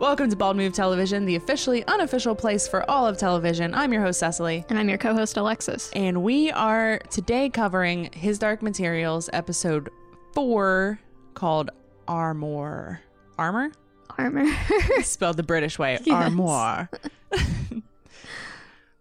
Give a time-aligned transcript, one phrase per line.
[0.00, 3.74] Welcome to Bald Move Television, the officially unofficial place for all of television.
[3.74, 4.64] I'm your host, Cecily.
[4.70, 5.90] And I'm your co host, Alexis.
[5.94, 9.90] And we are today covering His Dark Materials, episode
[10.32, 10.98] four,
[11.34, 11.70] called
[12.08, 13.02] Armor.
[13.36, 13.72] Armor?
[14.16, 14.46] Armor.
[15.02, 15.98] Spelled the British way.
[16.02, 16.16] Yes.
[16.16, 16.88] Armor.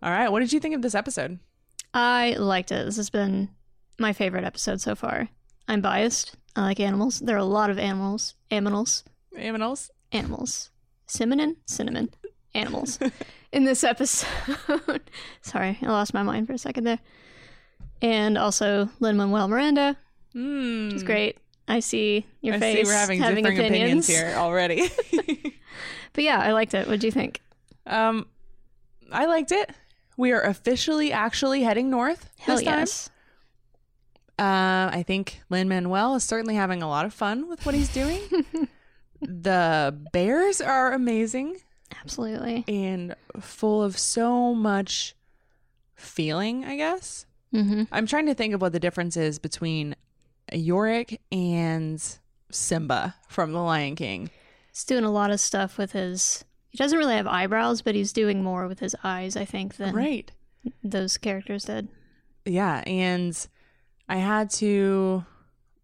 [0.04, 0.28] all right.
[0.28, 1.40] What did you think of this episode?
[1.94, 2.84] I liked it.
[2.84, 3.48] This has been
[3.98, 5.30] my favorite episode so far.
[5.66, 6.36] I'm biased.
[6.58, 7.20] I like animals.
[7.20, 8.36] There are a lot of animals.
[8.52, 9.04] Aminals.
[9.38, 9.92] Aminals?
[10.12, 10.72] Animals.
[11.10, 11.56] Cinnamon?
[11.66, 12.10] Cinnamon.
[12.54, 13.00] Animals.
[13.52, 14.30] In this episode.
[15.42, 17.00] Sorry, I lost my mind for a second there.
[18.02, 19.98] And also Lin Manuel Miranda.
[20.34, 21.38] It's great.
[21.68, 24.08] I see your I face see we're having, differing opinions.
[24.08, 24.90] here already.
[26.14, 26.88] But yeah, I liked it.
[26.88, 27.40] What do you think?
[27.86, 28.26] um,
[29.12, 29.70] I liked it.
[30.18, 32.80] We are officially actually heading north Hell this time.
[32.80, 33.10] yes.
[34.40, 37.94] Uh, I think Lin Manuel is certainly having a lot of fun with what he's
[37.94, 38.20] doing.
[39.22, 41.58] The bears are amazing
[42.02, 42.64] Absolutely.
[42.68, 45.16] and full of so much
[45.96, 47.26] feeling, I guess.
[47.54, 47.84] Mm-hmm.
[47.92, 49.96] I'm trying to think of what the difference is between
[50.52, 52.02] Iorek and
[52.52, 54.30] Simba from The Lion King.
[54.72, 56.46] He's doing a lot of stuff with his.
[56.70, 59.96] He doesn't really have eyebrows, but he's doing more with his eyes, I think, than
[59.96, 60.32] Right.
[60.84, 61.90] those characters did.
[62.46, 63.36] Yeah, and
[64.08, 65.26] I had to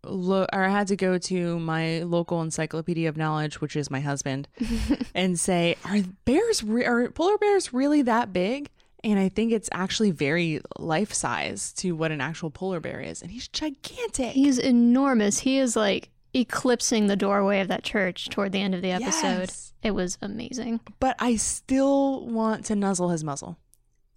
[0.07, 4.47] or I had to go to my local encyclopedia of knowledge, which is my husband,
[5.15, 8.69] and say, "Are bears re- are polar bears really that big?"
[9.03, 13.21] And I think it's actually very life size to what an actual polar bear is,
[13.21, 14.31] and he's gigantic.
[14.31, 15.39] He's enormous.
[15.39, 19.39] He is like eclipsing the doorway of that church toward the end of the episode.
[19.49, 19.73] Yes.
[19.83, 20.79] It was amazing.
[20.99, 23.57] but I still want to nuzzle his muzzle.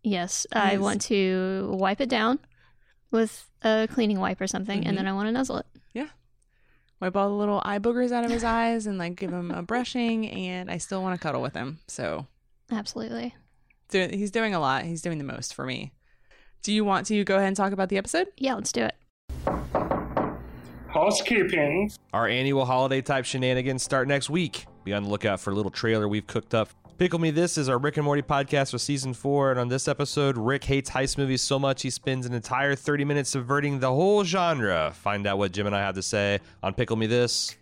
[0.03, 2.39] Yes, I want to wipe it down
[3.11, 5.13] with a cleaning wipe or something, and then Mm-hmm.
[5.13, 5.67] I want to nuzzle it.
[7.01, 9.63] Wipe all the little eye boogers out of his eyes and like give him a
[9.63, 11.79] brushing, and I still want to cuddle with him.
[11.87, 12.27] So
[12.73, 13.37] Absolutely.
[13.91, 14.83] do- he's doing a lot.
[14.83, 15.93] He's doing the most for me.
[16.65, 18.27] Do you want to go ahead and talk about the episode?
[18.37, 18.97] Yeah, let's do it.
[20.89, 21.93] Housekeeping.
[22.13, 24.67] Our annual holiday type shenanigans start next week.
[24.85, 26.71] Be on the lookout for a little trailer we've cooked up.
[26.99, 29.87] Pickle Me This is our Rick and Morty podcast for season four, and on this
[29.87, 33.87] episode, Rick hates heist movies so much he spends an entire 30 minutes subverting the
[33.87, 34.91] whole genre.
[34.97, 37.55] Find out what Jim and I have to say on Pickle Me This.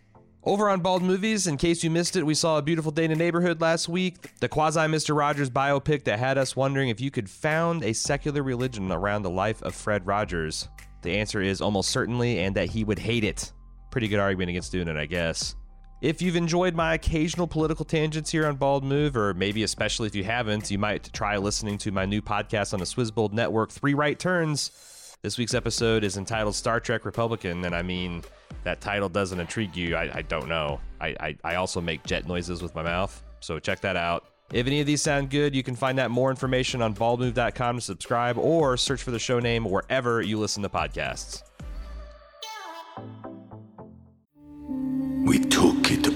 [0.43, 3.11] Over on Bald Movies, in case you missed it, we saw A Beautiful Day in
[3.11, 5.15] the Neighborhood last week, the quasi Mr.
[5.15, 9.29] Rogers biopic that had us wondering if you could found a secular religion around the
[9.29, 10.67] life of Fred Rogers.
[11.03, 13.51] The answer is almost certainly, and that he would hate it.
[13.91, 15.55] Pretty good argument against doing it, I guess.
[15.99, 20.13] If you've enjoyed my occasional political tangents here on Bald Move, or maybe especially if
[20.13, 23.95] you haven't, you might try listening to my new podcast on the Swizzbold Network, Three
[23.95, 25.17] Right Turns.
[25.23, 28.21] This week's episode is entitled Star Trek Republican, and I mean,
[28.63, 29.95] that title doesn't intrigue you.
[29.95, 30.79] I, I don't know.
[31.01, 34.25] I, I, I also make jet noises with my mouth, so check that out.
[34.53, 37.81] If any of these sound good, you can find out more information on baldmove.com to
[37.81, 41.41] subscribe or search for the show name wherever you listen to podcasts.
[45.27, 45.86] we took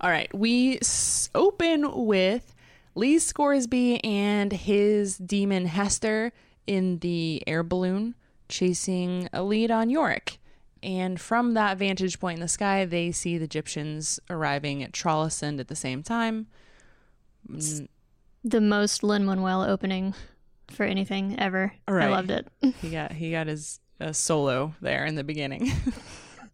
[0.00, 2.54] All right, we s- open with
[2.94, 6.32] Lee Scoresby and his daemon Hester
[6.66, 8.14] in the air balloon
[8.48, 10.38] chasing a lead on Iorek.
[10.82, 15.58] And from that vantage point in the sky, they see the Gyptians arriving at Trollesund
[15.58, 16.46] at the same time.
[18.44, 20.14] The most Lin Manuel opening
[20.70, 21.72] for anything ever.
[21.88, 22.46] I loved it.
[22.80, 25.72] he got he got his uh, solo there in the beginning.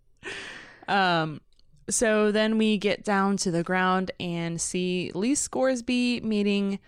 [0.89, 1.41] um,
[1.89, 6.79] so then we get down to the ground and see Lee Scoresby meeting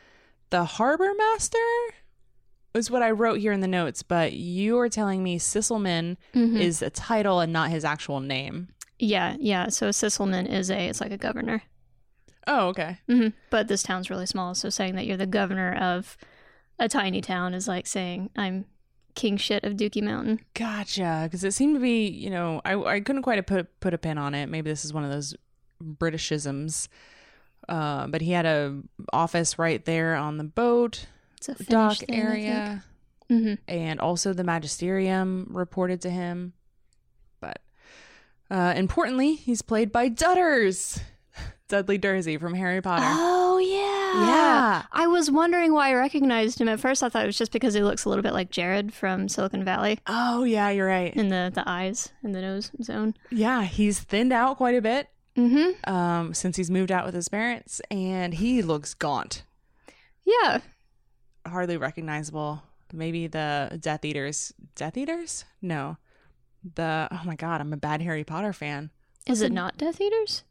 [0.51, 1.59] the harbor master.
[2.75, 6.61] Is what I wrote here in the notes, but you are telling me Sysselman Mhm.
[6.61, 8.69] is a title and not his actual name.
[8.99, 9.69] Yeah, yeah.
[9.69, 11.63] So Sysselman is a, it's like a governor.
[12.47, 12.99] Oh, okay.
[13.09, 16.19] hmm But this town's really small, so saying that you're the governor of
[16.79, 18.67] a tiny town is like saying I'm
[19.17, 20.41] king shit of Dookie Mountain.
[20.55, 21.23] Gotcha.
[21.25, 24.17] Because it seemed to be, you know, I, I couldn't quite put put a pin
[24.19, 24.47] on it.
[24.49, 25.35] Maybe this is one of those
[25.83, 26.87] Britishisms.
[27.69, 28.81] Uh, but he had a
[29.13, 31.07] office right there on the boat
[31.39, 32.85] It's a dock thing, area.
[33.29, 33.59] Mhm.
[33.67, 36.53] and also the magisterium reported to him.
[37.41, 37.59] But
[38.51, 41.01] uh, importantly, he's played by Dutters,
[41.69, 43.05] Dudley Dursley from Harry Potter.
[43.07, 44.83] Oh yeah, Yeah.
[44.93, 47.03] I was wondering why I recognized him at first.
[47.03, 49.65] I thought it was just because he looks a little bit like Jared from Silicon
[49.65, 51.15] Valley Oh yeah, you're right.
[51.15, 53.15] in the the eyes and the nose zone.
[53.31, 55.93] Yeah, he's thinned out quite a bit Mm-hmm.
[55.93, 59.43] um, since he's moved out with his parents, and he looks gaunt.
[60.25, 60.61] Yeah,
[61.47, 62.63] hardly recognizable.
[62.93, 64.55] Maybe the Death Eaters.
[64.77, 65.45] Death Eaters?
[65.61, 65.99] No.
[66.75, 68.91] The oh my god, I'm a bad Harry Potter fan.
[69.27, 70.43] is it not Death Eaters?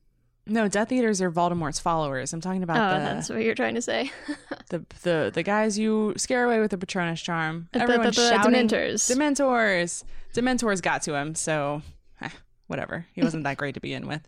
[0.48, 2.32] No, Death Eaters are Voldemort's followers.
[2.32, 4.12] I'm talking about oh, the, that's what you're trying to say.
[4.70, 7.68] the the the guys you scare away with the Patronus charm.
[7.72, 8.68] The- the- the- the shouting.
[8.68, 9.10] Dementors.
[9.10, 10.04] Dementors.
[10.36, 11.82] Dementors got to him, so
[12.22, 12.30] eh,
[12.68, 13.08] whatever.
[13.14, 14.28] He wasn't that great to begin with.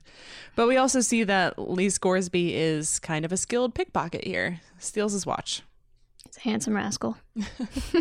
[0.55, 4.61] But we also see that Lee Scoresby is kind of a skilled pickpocket here.
[4.79, 5.61] Steals his watch.
[6.25, 7.17] He's a handsome rascal.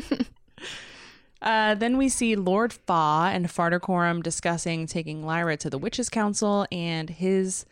[1.43, 6.09] Uh, then we see Lord Faa and Farder Coram discussing taking Lyra to the Witches'
[6.09, 7.67] Council and his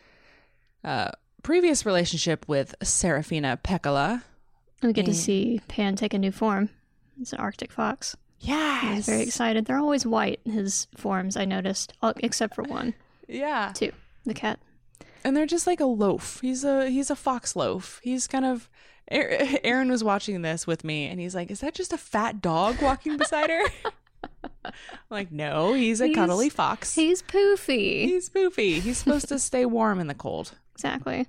[0.85, 1.11] uh,
[1.43, 4.23] previous relationship with Serafina Pekkala.
[4.81, 6.69] We get to see Pan take a new form.
[7.19, 8.15] It's an Arctic fox.
[8.39, 8.83] Yes.
[8.95, 9.65] He's very excited.
[9.65, 12.93] They're always white, his forms, I noticed, all- except for one.
[13.27, 13.71] Yeah.
[13.73, 13.91] Two.
[14.25, 14.59] The cat.
[15.23, 16.39] And they're just like a loaf.
[16.41, 17.99] He's a he's a fox loaf.
[18.03, 18.69] He's kind of
[19.09, 22.41] Aaron Aaron was watching this with me and he's like, "Is that just a fat
[22.41, 23.63] dog walking beside her?"
[24.63, 24.71] I'm
[25.09, 26.93] like, "No, he's a He's- cuddly fox.
[26.93, 28.03] He's poofy.
[28.05, 28.81] He's poofy.
[28.81, 31.27] He's supposed to stay warm in the cold." Exactly.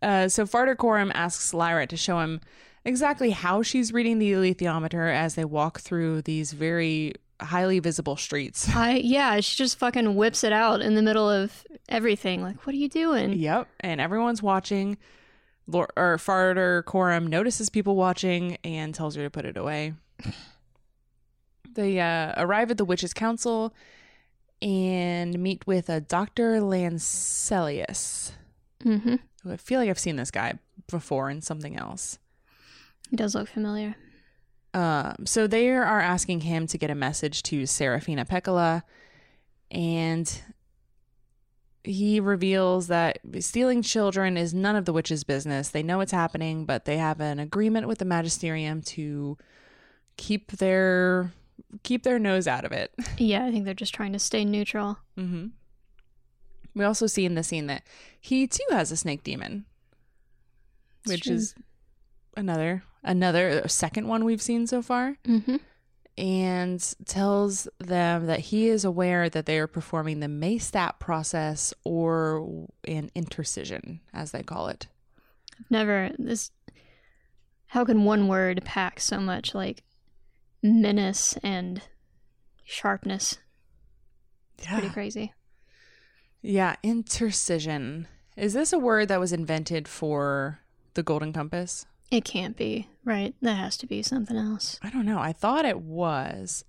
[0.00, 2.40] Uh, so Farder Coram asks Lyra to show him
[2.84, 8.68] exactly how she's reading the alethiometer as they walk through these very highly visible streets.
[8.74, 12.42] I yeah, she just fucking whips it out in the middle of everything.
[12.42, 13.34] Like, what are you doing?
[13.34, 14.98] Yep, and everyone's watching.
[15.66, 19.92] Lor- or Farder Coram notices people watching and tells her to put it away.
[21.74, 23.74] they uh, arrive at the witches' council
[24.62, 26.60] and meet with a Dr.
[26.60, 28.32] Lanselius.
[28.84, 29.16] Mm-hmm.
[29.50, 30.58] I feel like I've seen this guy
[30.88, 32.18] before in something else.
[33.10, 33.96] He does look familiar.
[34.74, 38.82] Um, so they are asking him to get a message to Serafina Pekkala,
[39.70, 40.42] and
[41.84, 45.70] he reveals that stealing children is none of the witch's business.
[45.70, 49.38] They know it's happening, but they have an agreement with the magisterium to
[50.16, 51.32] keep their
[51.82, 52.92] keep their nose out of it.
[53.16, 54.98] Yeah, I think they're just trying to stay neutral.
[55.16, 55.46] Mm-hmm.
[56.74, 57.82] We also see in the scene that
[58.20, 59.64] he too has a snake daemon,
[61.04, 61.34] It's which true.
[61.34, 61.54] is
[62.36, 65.16] another another second one we've seen so far.
[65.26, 65.56] Mm-hmm.
[66.16, 72.66] and tells them that he is aware that they are performing the Maystadt process or
[72.86, 74.88] an intercision, as they call it.
[75.70, 76.50] Never this.
[77.66, 79.82] How can one word pack so much like
[80.62, 81.82] menace and
[82.64, 83.38] sharpness?
[84.56, 85.32] It's pretty crazy.
[86.42, 88.06] Yeah, intercision.
[88.36, 90.60] Is this a word that was invented for
[90.94, 91.86] the Golden Compass?
[92.10, 93.34] It can't be right.
[93.42, 94.78] That has to be something else.
[94.82, 95.18] I don't know.
[95.18, 96.64] I thought it was,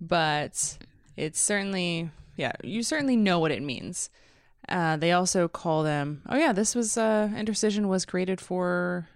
[0.00, 0.76] but
[1.16, 4.10] it's certainly, yeah, you certainly know what it means.
[4.68, 9.08] Uh, they also call them, oh, yeah, this was, uh, intercision was created for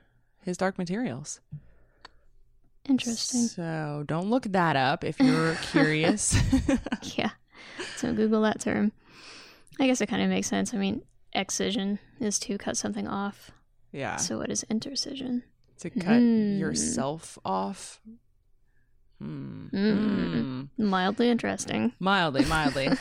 [0.42, 1.40] his dark materials.
[2.88, 3.42] Interesting.
[3.42, 6.36] So don't look that up if you're curious.
[7.16, 7.30] yeah.
[7.96, 8.92] So Google that term.
[9.78, 10.74] I guess it kind of makes sense.
[10.74, 13.50] I mean, excision is to cut something off.
[13.92, 14.16] yeah.
[14.16, 15.42] So what is intercision?
[15.80, 16.58] to cut Mm.
[16.58, 18.00] yourself off.
[19.20, 19.68] Hmm.
[19.72, 20.68] Mm.
[20.76, 21.92] Mildly interesting.
[22.00, 22.88] Mildly, mildly.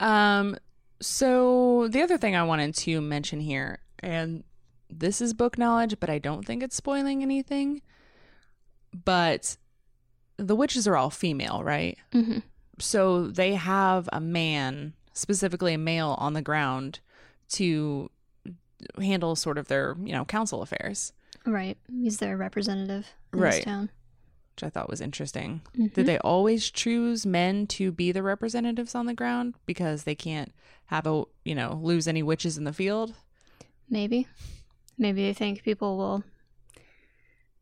[0.00, 0.56] um,
[1.00, 4.44] so the other thing I wanted to mention here, and
[4.90, 7.82] this is book knowledge, but I don't think it's spoiling anything.
[9.04, 9.56] But
[10.36, 11.98] the witches are all female, right?
[12.12, 12.38] hmm
[12.78, 17.00] So they have a man, specifically a male, on the ground
[17.50, 18.10] to
[18.98, 21.12] handle sort of their, you know, council affairs,
[21.44, 21.76] Right.
[21.90, 23.52] He's their representative in Right.
[23.54, 23.90] this town.
[24.54, 25.62] which I thought was interesting.
[25.76, 25.94] Mhm.
[25.94, 30.52] Did they always choose men to be the representatives on the ground because they can't
[30.86, 33.14] have a, you know, lose any witches in the field?
[33.88, 34.28] Maybe.
[34.98, 36.22] Maybe they think people will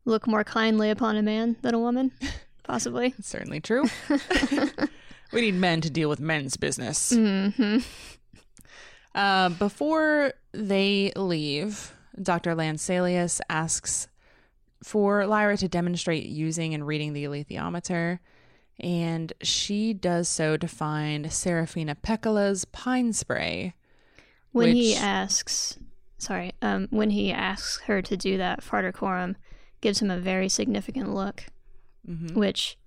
[0.03, 2.11] look more kindly upon a man than a woman.
[2.63, 3.15] Possibly.
[3.21, 3.85] Certainly true.
[5.31, 7.13] we need men to deal with men's business.
[7.13, 7.77] hmm
[9.13, 12.55] Uh, before they leave, Dr.
[12.55, 14.07] Lanselius asks
[14.83, 18.19] for Lyra to demonstrate using and reading the alethiometer,
[18.79, 23.73] and she does so to find Serafina Pekkala's pine spray.
[24.53, 25.77] When he asks,
[26.17, 29.35] sorry, um, when he asks her to do that, Farder Coram
[29.81, 31.45] gives him a very significant look,
[32.09, 32.33] Mhm.
[32.33, 32.77] which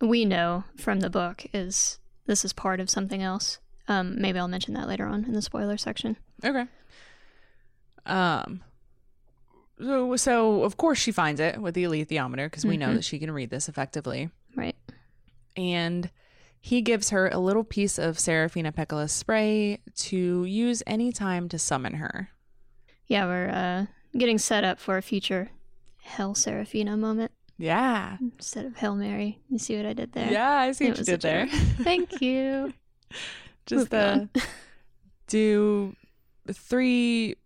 [0.00, 3.58] we know from the book is this is part of something else.
[3.88, 6.16] Um, maybe I'll mention that later on in the spoiler section.
[6.44, 6.66] Okay.
[8.04, 8.62] Um.
[9.80, 12.94] So, so of course she finds it with the alethiometer because we know Mhm.
[12.94, 14.30] that she can read this effectively.
[14.54, 14.76] Right.
[15.54, 16.10] and
[16.60, 21.58] he gives her a little piece of Serafina Pekkala's spray to use any time to
[21.58, 22.30] summon her.
[23.06, 23.86] Yeah, we're uh,
[24.18, 25.50] getting set up for a future
[26.02, 28.16] Hell Serafina moment Yeah.
[28.20, 29.38] instead of Hail Mary.
[29.48, 30.30] You see what I did there?
[30.30, 31.46] Yeah, I see It what you did there.
[31.82, 32.72] Thank you.
[33.66, 34.26] Just uh,
[35.26, 35.94] do
[36.52, 37.36] three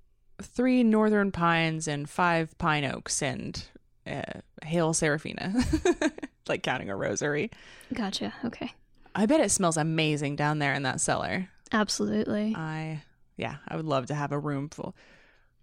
[0.42, 3.62] three northern pines and five pine oaks and
[4.06, 4.22] uh,
[4.62, 5.54] hail Serafina,
[6.48, 7.50] like counting a rosary.
[7.94, 8.34] Gotcha.
[8.44, 8.72] Okay.
[9.14, 11.48] I bet it smells amazing down there in that cellar.
[11.72, 12.54] Absolutely.
[12.56, 13.02] I
[13.36, 14.94] yeah, I would love to have a room full.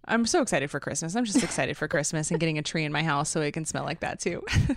[0.08, 1.14] I'm so excited for Christmas.
[1.14, 3.64] I'm just excited for Christmas and getting a tree in my house so it can
[3.64, 4.44] smell like that too.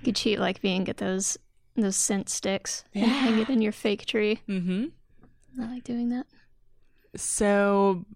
[0.00, 1.36] You could cheat like me and get those
[1.76, 4.40] those scent sticks and hang it in your fake tree.
[4.48, 4.86] mm-hmm.
[5.60, 6.26] I like doing that.
[7.16, 8.06] So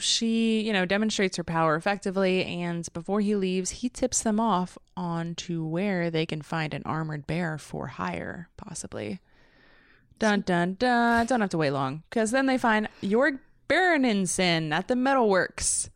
[0.00, 4.78] she, you know, demonstrates her power effectively, and before he leaves, he tips them off
[4.96, 9.20] on to where they can find an armored bear for hire, possibly.
[10.18, 11.26] Dun dun dun!
[11.26, 15.90] Don't have to wait long, because then they find Iorek Byrnison at the metalworks.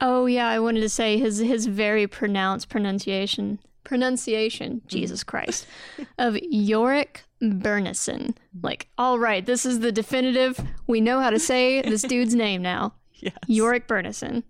[0.00, 5.66] Oh yeah, I wanted to say his his very pronounced pronunciation pronunciation, Jesus Christ,
[6.18, 8.36] of Iorek Byrnison.
[8.62, 10.60] Like, all right, this is the definitive.
[10.86, 12.94] We know how to say this dude's name now.
[13.14, 13.34] Yes.
[13.48, 14.42] Iorek Byrnison.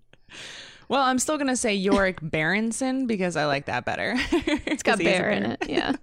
[0.88, 4.16] Well, I'm still gonna say Yorick Berenson because I like that better.
[4.70, 5.64] It's got bear in it.
[5.68, 5.96] Yeah.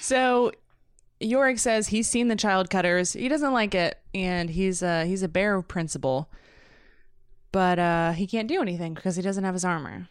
[0.00, 0.52] So
[1.20, 3.12] Iorek says he's seen the child cutters.
[3.12, 6.30] He doesn't like it, and he's uh he's a bear principal.
[7.52, 10.08] But uh he can't do anything because he doesn't have his armor.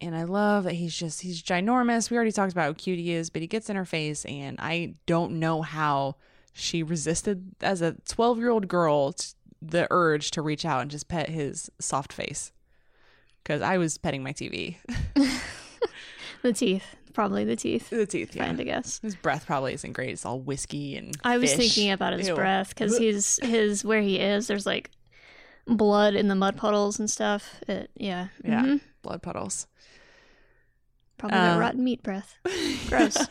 [0.00, 2.10] And I love that he's just he's ginormous.
[2.10, 4.58] We already talked about how cute he is, but he gets in her face, and
[4.58, 6.16] I don't know how
[6.52, 9.14] she resisted as a 12 year old girl
[9.62, 12.52] the urge to reach out and just pet his soft face.
[13.42, 14.76] Because I was petting my TV.
[16.42, 16.96] The teeth.
[17.12, 17.90] Probably the teeth.
[17.90, 18.46] the teeth, I yeah.
[18.46, 19.00] had to guess.
[19.02, 20.10] His breath probably isn't great.
[20.10, 21.14] It's all whiskey and.
[21.24, 21.74] I was fish.
[21.74, 22.34] thinking about his Ew.
[22.34, 24.46] breath because he's his where he is.
[24.46, 24.90] There's like
[25.66, 27.60] blood in the mud puddles and stuff.
[27.68, 28.80] It, yeah, Yeah, Mhm.
[29.02, 29.66] blood puddles.
[31.18, 32.36] probably Uh, rotten meat breath.
[32.88, 33.28] Gross.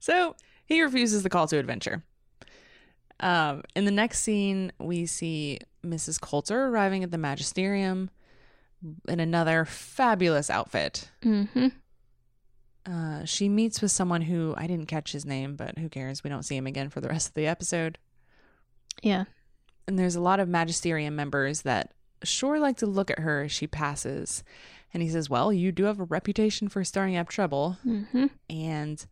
[0.00, 2.04] So he refuses the call to adventure.
[3.20, 6.20] Um, in the next scene, we see Mrs.
[6.20, 8.10] Coulter arriving at the magisterium
[9.08, 11.10] in another fabulous outfit.
[11.22, 11.68] hmm
[12.86, 16.24] Uh, she meets with someone who I didn't catch his name, but who cares?
[16.24, 17.98] We don't see him again for the rest of the episode.
[19.02, 19.24] Yeah.
[19.88, 21.92] And there's a lot of magisterium members that
[22.22, 24.44] sure like to look at her as she passes.
[24.94, 27.78] And he says, Well, you do have a reputation for stirring up trouble.
[27.82, 29.04] hmm and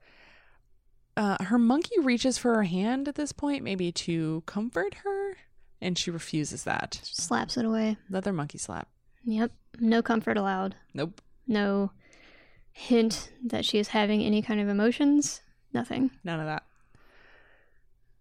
[1.17, 5.39] uh, her monkey reaches for her hand at this point, maybe to comfort her,
[5.81, 7.01] and she refuses that.
[7.03, 7.97] Slaps it away.
[8.11, 8.89] Leather monkey slap.
[9.25, 9.51] Yep.
[9.81, 10.77] No comfort allowed.
[10.93, 11.23] Nope.
[11.47, 11.91] No
[12.71, 15.41] hint that she is having any kind of emotions.
[15.73, 16.11] Nothing.
[16.23, 16.65] None of that.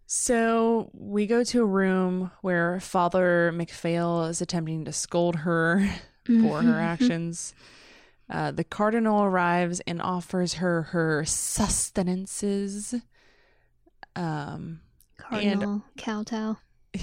[0.07, 5.89] So we go to a room where Father MacPhail is attempting to scold her
[6.25, 7.53] for her actions.
[8.29, 12.95] Uh, the cardinal arrives and offers her her sustenances.
[14.15, 14.81] Um,
[15.17, 16.57] Cardinal Kowtow.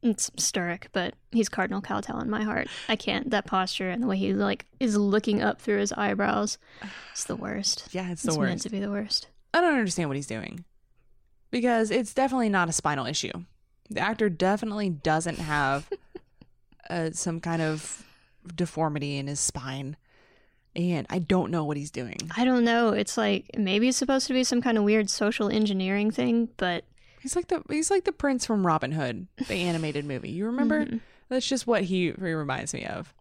[0.00, 2.68] It's Sturrock, but he's Cardinal Kowtow in my heart.
[2.88, 3.30] I can't.
[3.30, 6.56] That posture and the way he like is looking up through his eyebrows.
[7.10, 7.88] It's the worst.
[7.92, 9.26] yeah, it's It's, the meant to be the worst.
[9.52, 10.64] I don't understand what he's doing
[11.50, 13.32] because it's definitely not a spinal issue.
[13.90, 15.88] The actor definitely doesn't have
[16.90, 18.04] uh, some kind of
[18.54, 19.96] deformity in his spine,
[20.76, 22.18] and I don't know what he's doing.
[22.36, 22.90] I don't know.
[22.90, 26.84] It's like maybe it's supposed to be some kind of weird social engineering thing, but
[27.20, 30.30] He's like the he's like the prince from Robin Hood, the animated movie.
[30.30, 30.86] You remember?
[31.28, 33.12] That's just what he, he reminds me of.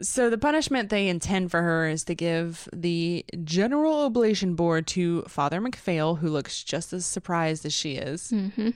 [0.00, 5.22] So the punishment they intend for her is to give the general oblation board to
[5.22, 8.30] Father MacPhail, who looks just as surprised as she is.
[8.30, 8.70] hmm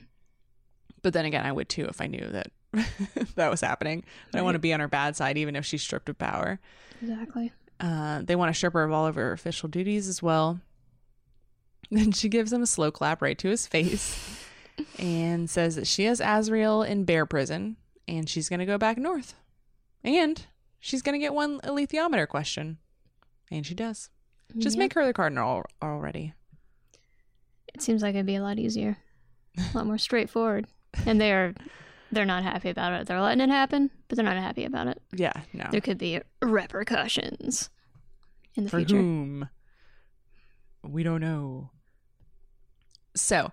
[1.02, 2.50] But then again, I would too if I knew that
[3.34, 4.04] that was happening.
[4.32, 6.60] I don't want to be on her bad side, even if she's stripped of power.
[7.02, 7.52] exactly.
[7.80, 10.60] Uh, they want to strip her of all of her official duties as well.
[11.90, 14.44] Then she gives him a slow clap right to his face
[14.98, 18.98] and says that she has Asriel in bear prison and she's going to go back
[18.98, 19.34] north.
[20.04, 20.44] And
[20.80, 22.78] she's going to get one alethiometer question.
[23.50, 24.10] And she does.
[24.58, 24.78] Just Yep.
[24.78, 26.34] make her the cardinal al- already.
[27.74, 28.96] It seems like it'd be a lot easier,
[29.56, 30.66] a lot more straightforward.
[31.06, 31.54] And they're
[32.10, 33.06] they're not happy about it.
[33.06, 35.00] They're letting it happen, but they're not happy about it.
[35.14, 35.66] Yeah, no.
[35.70, 37.68] There could be repercussions
[38.54, 38.96] in the For future.
[38.96, 39.48] whom?
[40.82, 41.70] We don't know.
[43.14, 43.52] So,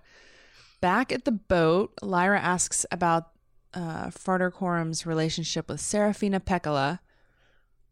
[0.80, 3.28] back at the boat, Lyra asks about
[3.74, 7.00] uh, Farder Coram's relationship with Serafina Pekkala.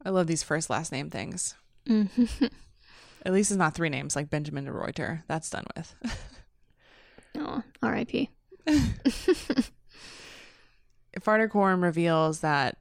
[0.05, 1.55] I love these first last name things.
[1.87, 2.51] Mhm.
[3.27, 5.23] At least it's not three names like Benjamin de Ruyter.
[5.29, 5.95] That's done with.
[7.39, 8.31] oh, R.I.P.
[11.21, 12.77] Farder Coram reveals that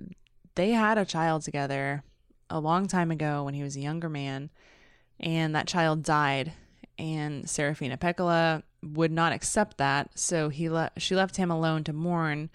[0.55, 2.03] they had a child together
[2.49, 4.49] a long time ago when he was a younger man,
[5.19, 6.53] and that child died.
[6.99, 11.93] And Serafina Pekkala would not accept that, so he le- she left him alone to
[11.93, 12.49] mourn,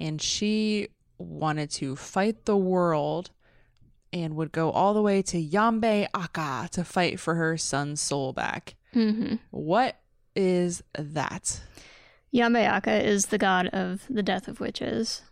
[0.00, 3.30] and she wanted to fight the world
[4.12, 8.74] and would go all the way to Yambe-Akka to fight for her son's soul back.
[8.92, 9.96] hmm What
[10.34, 11.60] is that?
[12.32, 15.22] Yambe-Akka is the god of the death of witches.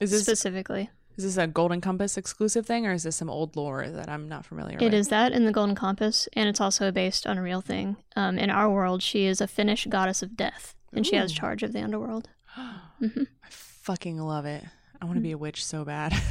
[0.00, 0.90] Is this specifically?
[1.16, 4.28] Is this a Golden Compass exclusive thing, or is this some old lore that I'm
[4.28, 4.82] not familiar with?
[4.82, 7.96] It is that in the Golden Compass, and it's also based on a real thing.
[8.14, 11.64] Um, in our world, she is a Finnish goddess of death, and she has charge
[11.64, 12.28] of the underworld.
[12.56, 14.62] I fucking love it.
[15.02, 16.14] I want to be a witch so bad.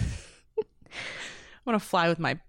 [1.68, 2.40] Want to fly with my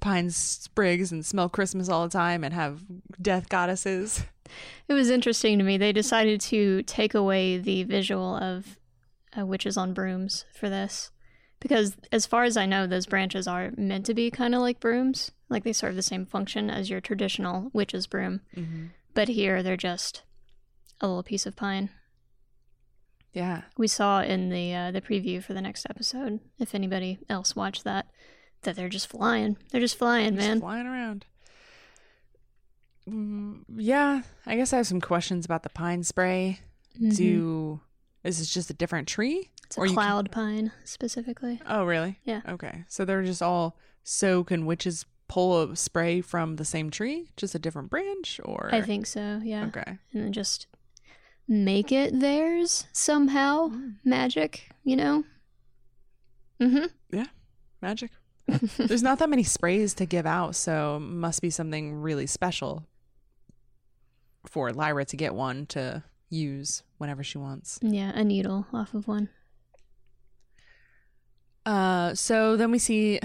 [0.00, 2.82] pine sprigs and smell Christmas all the time and have
[3.22, 4.24] death goddesses.
[4.88, 5.76] It was interesting to me.
[5.76, 8.78] They decided to take away the visual of
[9.38, 11.10] uh, witches on brooms for this.
[11.60, 14.78] Because, as far as I know, those branches are meant to be kind of like
[14.80, 15.30] brooms.
[15.48, 18.40] Like they serve the same function as your traditional witch's broom.
[18.56, 18.90] Mhm.
[19.14, 20.22] But here, they're just
[21.00, 21.90] a little piece of pine.
[23.32, 23.62] Yeah.
[23.76, 27.84] We saw in the uh, the preview for the next episode, if anybody else watched
[27.84, 28.06] that,
[28.66, 29.56] that they're just flying.
[29.70, 30.60] They're just flying, Just man.
[30.60, 31.24] flying around.
[33.08, 36.60] Mm, yeah, I guess I have some questions about the pine spray.
[37.00, 37.16] Mhm.
[37.16, 37.80] Do
[38.24, 39.50] is this just a different tree?
[39.66, 41.60] It's a Or you can- cloud pine specifically.
[41.66, 42.18] Oh, really?
[42.24, 42.42] Yeah.
[42.48, 43.76] Okay, so they're just all.
[44.02, 48.70] So can witches pull a spray from the same tree, just a different branch, or
[48.72, 49.40] I think so.
[49.44, 49.66] Yeah.
[49.66, 49.98] Okay.
[50.12, 50.66] And then just
[51.48, 53.68] make it theirs somehow.
[53.68, 53.96] Mm.
[54.04, 55.24] Magic, you know.
[56.60, 56.86] Mm-hmm.
[57.16, 57.26] Yeah,
[57.82, 58.10] magic.
[58.46, 62.86] There's not that many sprays to give out, so must be something really special
[64.46, 67.78] for Lyra to get one to use whenever she wants.
[67.82, 69.28] Yeah, a needle off of one.
[71.64, 73.18] Uh, so then we see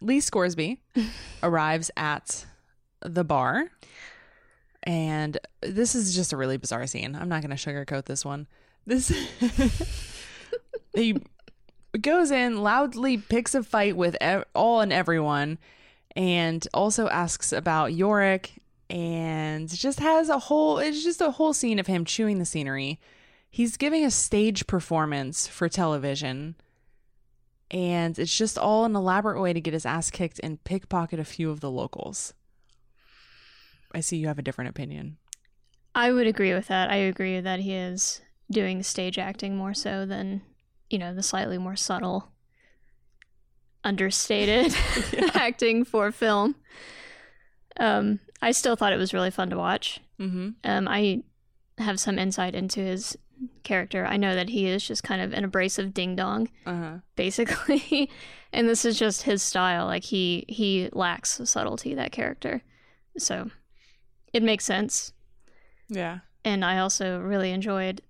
[0.00, 0.80] Lee Scoresby
[1.42, 2.46] arrives at
[3.00, 3.70] the bar,
[4.84, 7.16] and this is just a really bizarre scene.
[7.16, 8.46] I'm not going to sugarcoat this one.
[8.86, 9.08] This
[10.94, 11.16] he
[12.02, 15.58] goes in loudly, picks a fight with ev- all and everyone,
[16.16, 18.50] and also asks about Iorek,
[18.90, 20.78] and just has a whole.
[20.78, 23.00] It's just a whole scene of him chewing the scenery.
[23.50, 26.56] He's giving a stage performance for television
[27.74, 31.24] and it's just all an elaborate way to get his ass kicked and pickpocket a
[31.24, 32.32] few of the locals.
[33.92, 35.16] I see you have a different opinion.
[35.94, 36.90] I would agree with that.
[36.90, 40.42] I agree that he is doing stage acting more so than,
[40.94, 42.30] you know, the slightly more subtle,
[43.82, 44.72] understated
[45.34, 46.54] acting for film.
[47.78, 50.00] Um, I still thought it was really fun to watch.
[50.20, 50.50] Mm-hmm.
[50.62, 51.24] Um, I
[51.78, 53.18] have some insight into his
[53.64, 54.06] character.
[54.06, 56.98] I know that he is just kind of an abrasive ding dong, Uh-huh.
[57.16, 58.08] basically,
[58.52, 59.86] and this is just his style.
[59.86, 61.94] Like he he lacks subtlety.
[61.94, 62.62] That character,
[63.18, 63.50] so
[64.32, 65.12] it makes sense.
[65.88, 66.20] Yeah.
[66.44, 68.02] And I also really enjoyed.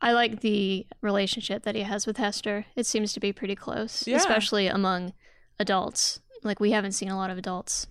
[0.00, 2.66] I like the relationship that he has with Hester.
[2.76, 4.16] It seems to be pretty close, Yeah.
[4.16, 5.12] especially among
[5.58, 6.20] adults.
[6.42, 7.86] Like we haven't seen a lot of adults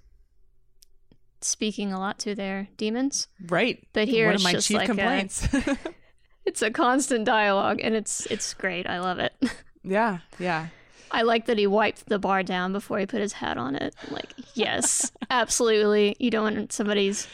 [1.42, 3.28] speaking a lot to their daemons.
[3.48, 3.86] Right.
[3.94, 5.78] But here One it's of my just chief like A,
[6.46, 8.88] it's a constant dialogue and it's it's great.
[8.88, 9.34] I love it.
[9.88, 10.70] Yeah, yeah.
[11.12, 13.94] I like that he wiped the bar down before he put his hat on it.
[14.10, 16.16] Like, yes, absolutely.
[16.18, 17.28] You don't want somebody's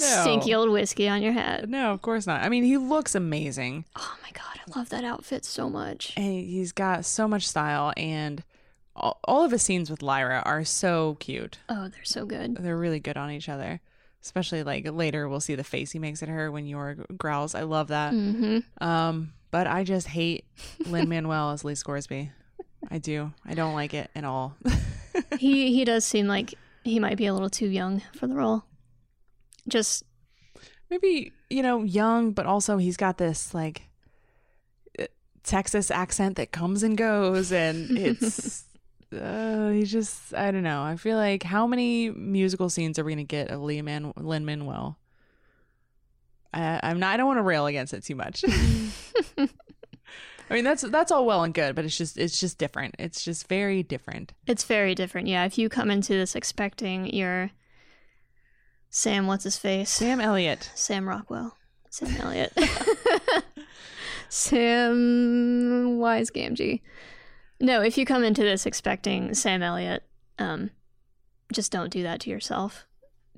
[0.00, 0.22] No.
[0.22, 1.68] stinky old whiskey on your head.
[1.68, 2.42] No, of course not.
[2.42, 3.84] I mean, he looks amazing.
[3.96, 6.14] Oh my god, I love that outfit so much.
[6.16, 8.42] And he's got so much style, and
[8.96, 11.58] all, all of his scenes with Lyra are so cute.
[11.68, 12.56] Oh, they're so good.
[12.56, 13.80] They're really good on each other.
[14.22, 17.54] Especially like later, we'll see the face he makes at her when Yor growls.
[17.54, 18.12] I love that.
[18.12, 18.84] Mm-hmm.
[18.84, 20.44] Um, but I just hate
[20.86, 22.30] Lin Manuel as Lee Scoresby.
[22.90, 23.32] I do.
[23.46, 24.56] I don't like it at all.
[25.38, 28.64] he he does seem like he might be a little too young for the role.
[29.70, 30.04] Just
[30.90, 33.82] Maybe you know, young, but also he's got this like
[34.98, 35.06] uh,
[35.44, 38.64] Texas accent that comes and goes, and it's.
[39.12, 40.84] Uh, he just, I don't know.
[40.84, 44.12] I feel like how many musical scenes are we going to get of Lee Man-
[44.16, 45.00] Lin Manuel?
[46.54, 47.14] I, I'm not.
[47.14, 48.44] I don't want to rail against it too much.
[48.46, 52.94] I mean, that's that's all well and good, but it's just it's just different.
[53.00, 54.32] It's just very different.
[54.46, 55.26] it's very different.
[55.26, 57.50] Yeah, if you come into this expecting your
[58.90, 59.90] Sam, what's his face?
[59.90, 60.70] Sam Elliott.
[60.74, 61.56] Sam Rockwell.
[61.90, 62.52] Sam Elliott.
[64.28, 66.80] Samwise Gamgee.
[67.60, 70.02] No, if you come into this expecting Sam Elliott,
[70.38, 70.70] um,
[71.52, 72.86] just don't do that to yourself.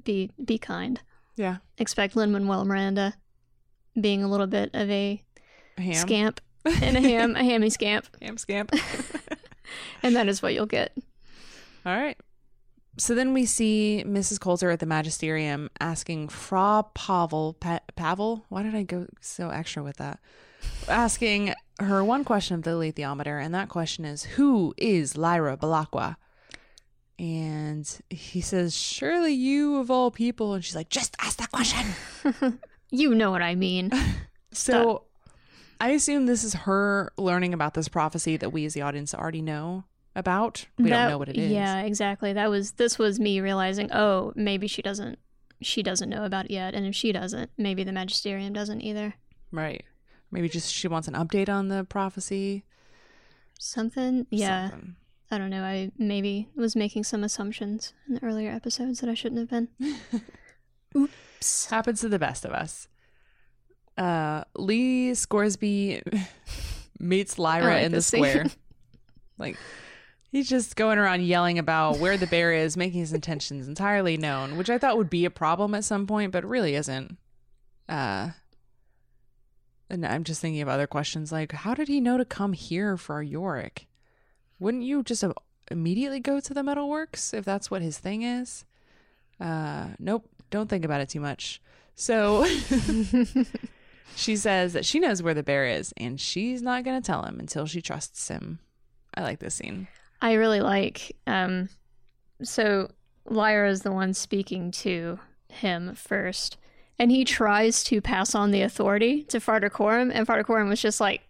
[0.04, 1.00] Be be kind.
[1.36, 1.58] Yeah.
[1.78, 3.14] Expect Lin Manuel Miranda
[4.00, 5.22] being a little bit of a
[5.78, 5.94] Ham.
[5.94, 8.72] scamp and a ham, a hammy scamp, Ham scamp.
[10.02, 10.96] and that is what you'll get.
[11.84, 12.16] All right.
[12.98, 14.38] So then we see Mrs.
[14.38, 19.82] Coulter at the magisterium asking Fra Pavel, pa- Pavel, why did I go so extra
[19.82, 20.20] with that?
[20.88, 26.16] Asking her one question of the alethiometer, and that question is, Who is Lyra Belacqua?
[27.18, 30.54] And he says, Surely you of all people.
[30.54, 32.58] And she's like, Just ask that question.
[32.94, 33.90] You know what I mean.
[34.54, 35.04] So
[35.80, 39.40] I assume this is her learning about this prophecy that we as the audience already
[39.40, 40.66] know about.
[40.78, 41.50] We That- don't know what it is.
[41.50, 42.32] Yeah, exactly.
[42.32, 45.18] That was this was me realizing, oh, maybe she doesn't
[45.60, 49.14] she doesn't know about it yet, and if she doesn't, maybe the magisterium doesn't either.
[49.52, 49.84] Right.
[50.30, 52.64] Maybe just she wants an update on the prophecy.
[53.58, 54.70] Something, yeah.
[54.70, 54.96] Something.
[55.30, 55.62] I don't know.
[55.62, 59.68] I maybe was making some assumptions in the earlier episodes that I shouldn't have been.
[60.96, 61.66] Oops.
[61.66, 62.88] Happens to the best of us.
[63.96, 66.02] Uh, Lee Scoresby
[66.98, 68.46] meets Lyra like in the square.
[69.38, 69.56] like
[70.32, 74.56] he's just going around yelling about where the bear is, making his intentions entirely known,
[74.56, 77.18] which I thought would be a problem at some point, but really isn't.
[77.88, 78.30] Uh,
[79.90, 82.96] and I'm just thinking of other questions like, how did he know to come here
[82.96, 83.86] for Iorek?
[84.58, 85.22] Wouldn't you just
[85.70, 88.64] immediately go to the metalworks if that's what his thing is?
[89.38, 90.28] Uh, nope.
[90.50, 91.60] Don't think about it too much.
[91.94, 92.46] So
[94.16, 97.24] she says that she knows where the bear is and she's not going to tell
[97.24, 98.60] him until she trusts him.
[99.14, 99.88] I like this scene.
[100.22, 101.68] I really like um
[102.42, 102.90] so
[103.26, 106.56] Lyra is the one speaking to him first.
[106.98, 110.80] And he tries to pass on the authority to Farder Coram, and Farder Coram was
[110.80, 111.22] just like,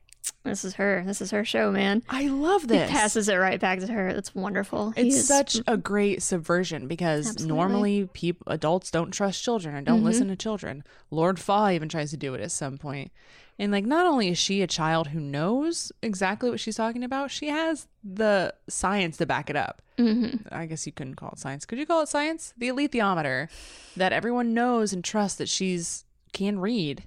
[0.44, 1.02] This is her.
[1.06, 2.02] This is her show, man.
[2.08, 2.88] I love this.
[2.90, 4.12] He passes it right back to her.
[4.12, 4.92] That's wonderful.
[4.96, 7.56] It's is- such a great subversion because Absolutely.
[7.56, 10.04] normally people adults don't trust children and don't Mhm.
[10.04, 10.82] listen to children.
[11.10, 13.12] Lord Faa even tries to do it at some point.
[13.58, 17.30] And like not only is she a child who knows exactly what she's talking about,
[17.30, 19.82] she has the science to back it up.
[19.98, 20.46] Mhm.
[20.50, 21.64] I guess you couldn't call it science.
[21.66, 22.54] Could you call it science?
[22.56, 23.48] The alethiometer
[23.96, 27.04] that everyone knows and trusts that she's can read.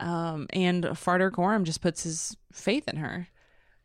[0.00, 3.28] Um, and Farder Coram just puts his faith in her.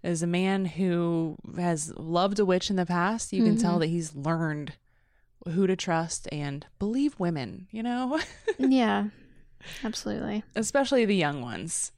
[0.04, 3.80] As a man who has loved a witch in the past, you can tell Mhm.
[3.82, 4.74] that he's learned
[5.46, 8.20] who to trust and believe women, you know,
[8.58, 9.08] Yeah.
[9.84, 10.44] Absolutely.
[10.56, 11.92] especially the young ones.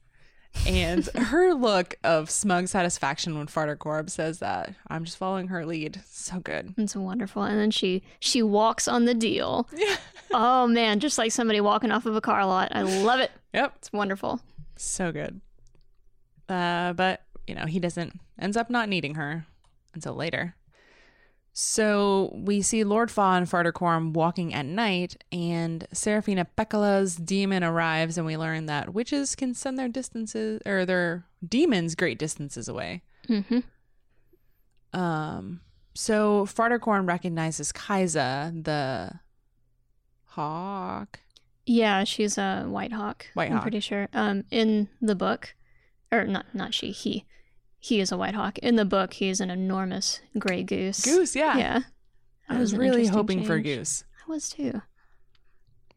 [0.66, 5.64] And her look of smug satisfaction when Farder Coram says that, I'm just following her
[5.64, 6.00] lead.
[6.10, 6.74] So good.
[6.76, 7.44] It's wonderful.
[7.44, 9.68] And then she she walks on the deal.
[9.72, 9.96] Yeah.
[10.32, 12.72] Oh man, just like somebody walking off of a car lot.
[12.74, 13.30] I love it.
[13.54, 13.74] Yep.
[13.78, 14.40] It's wonderful.
[14.76, 15.40] So good.
[16.48, 19.46] Uh, but, you know, he doesn't, ends up not needing her
[19.94, 20.54] until later.
[21.52, 23.72] So we see Lord Faa and Farder
[24.12, 29.78] walking at night, and Serafina Pekkala's daemon arrives, and we learn that witches can send
[29.78, 33.02] their distances, or their daemons great distances away.
[33.28, 33.60] Mm-hmm.
[34.98, 35.60] Um,
[35.94, 39.18] so Farder Coram recognizes Kaisa, the
[40.26, 41.20] hawk.
[41.66, 43.26] Yeah, she's a white hawk.
[43.34, 43.62] White I'm hawk.
[43.62, 44.08] pretty sure.
[44.12, 45.54] Um, in the book,
[46.10, 46.90] or not, not she.
[46.92, 47.26] He,
[47.80, 48.58] he is a white hawk.
[48.58, 51.02] In the book, he is an enormous gray goose.
[51.04, 51.56] Goose, yeah.
[51.58, 51.80] Yeah.
[52.48, 54.04] I That was really hoping for a goose.
[54.26, 54.82] I was too.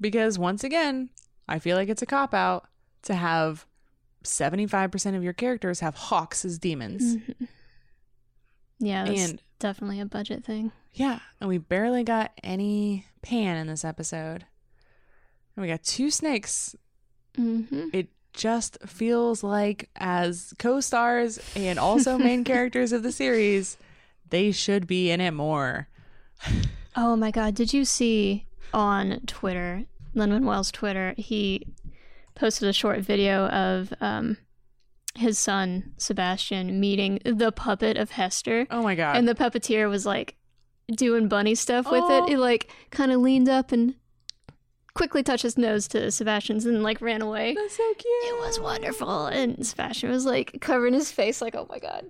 [0.01, 1.09] because once again,
[1.47, 2.67] I feel like it's a cop out
[3.03, 3.65] to have
[4.23, 7.17] 75% of your characters have hawks as daemons.
[7.17, 7.47] Mhm.
[8.79, 10.71] Yeah, that's And- definitely a budget thing.
[10.93, 14.45] Yeah, and we barely got any pan in this episode.
[15.55, 16.75] And we got two snakes.
[17.37, 17.89] Mm-hmm.
[17.93, 23.77] It just feels like as co-stars and also main characters of the series,
[24.29, 25.87] they should be in it more.
[26.95, 31.67] Oh my god, did you see on Twitter, Lin Manuel's Twitter, he
[32.35, 34.37] posted a short video of um
[35.15, 38.65] his son Sebastian meeting the puppet of Hester.
[38.71, 39.15] Oh my god.
[39.15, 40.35] And the puppeteer was like
[40.95, 42.23] doing bunny stuff with Oh.
[42.25, 42.29] it.
[42.29, 43.93] He like kind of leaned up and
[44.95, 47.53] quickly touched his nose to Sebastian's and like ran away.
[47.53, 48.05] That's so cute.
[48.05, 49.27] It was wonderful.
[49.27, 52.05] And Sebastian was like covering his face like, oh my god.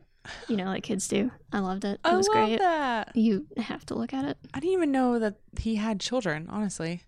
[0.48, 1.32] You know, like kids do.
[1.52, 1.94] I loved it.
[1.94, 2.60] It I was love great.
[2.60, 3.16] that.
[3.16, 4.38] You have to look at it.
[4.54, 7.04] I didn't even know that he had children, honestly.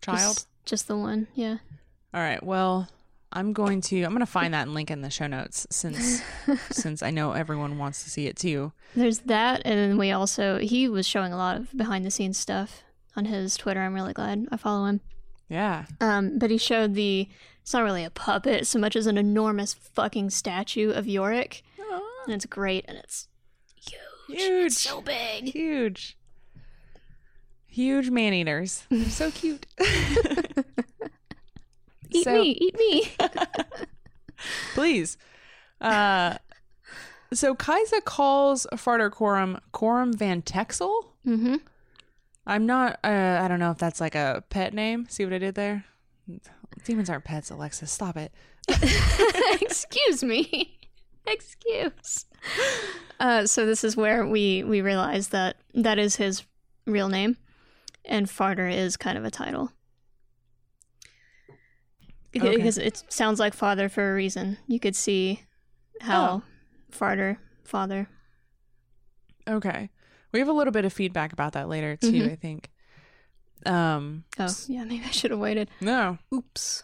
[0.00, 0.34] Child.
[0.34, 1.58] Just, just the one, yeah.
[2.14, 2.42] All right.
[2.42, 2.88] Well,
[3.32, 6.22] I'm going to I'm going to find that and link in the show notes since
[6.70, 8.72] since I know everyone wants to see it too.
[8.94, 12.38] There's that, and then we also he was showing a lot of behind the scenes
[12.38, 12.83] stuff
[13.16, 13.80] on his Twitter.
[13.80, 15.00] I'm really glad I follow him.
[15.48, 15.84] Yeah.
[16.00, 17.28] Um, but he showed the
[17.62, 21.62] it's not really a puppet so much as an enormous fucking statue of Iorek,
[22.26, 23.28] and it's great, and it's
[23.76, 24.66] huge, Huge.
[24.66, 25.44] It's so big.
[25.52, 26.16] Huge.
[27.66, 28.84] Huge man eaters.
[28.90, 29.66] They're so cute.
[32.10, 33.12] Eat So- me, eat me.
[34.74, 35.16] Please.
[35.80, 36.36] Uh
[37.32, 41.12] so Kaisa calls Farder Coram Coram Van Texel.
[41.26, 41.56] mm-hmm.
[42.46, 45.06] I'm not uh I don't know if that's like a pet name.
[45.08, 45.84] See what I did there?
[46.84, 47.90] Daemons aren't pets, Alexis.
[47.90, 48.32] Stop it.
[49.60, 50.78] Excuse me.
[51.26, 52.26] Excuse.
[53.18, 56.44] Uh, so this is where we we realize that that is his
[56.86, 57.36] real name,
[58.04, 59.72] and Farder is kind of a title.
[62.36, 62.56] Okay.
[62.56, 64.58] Because it sounds like father for a reason.
[64.66, 65.42] You could see
[66.00, 66.42] how
[66.90, 68.08] Farder, father.
[69.48, 69.90] Okay.
[70.34, 72.32] We have a little bit of feedback about that later too, Mhm.
[72.32, 72.70] I think.
[73.64, 75.70] Um Oh, yeah, maybe I should have waited.
[75.80, 76.18] no.
[76.34, 76.82] Oops.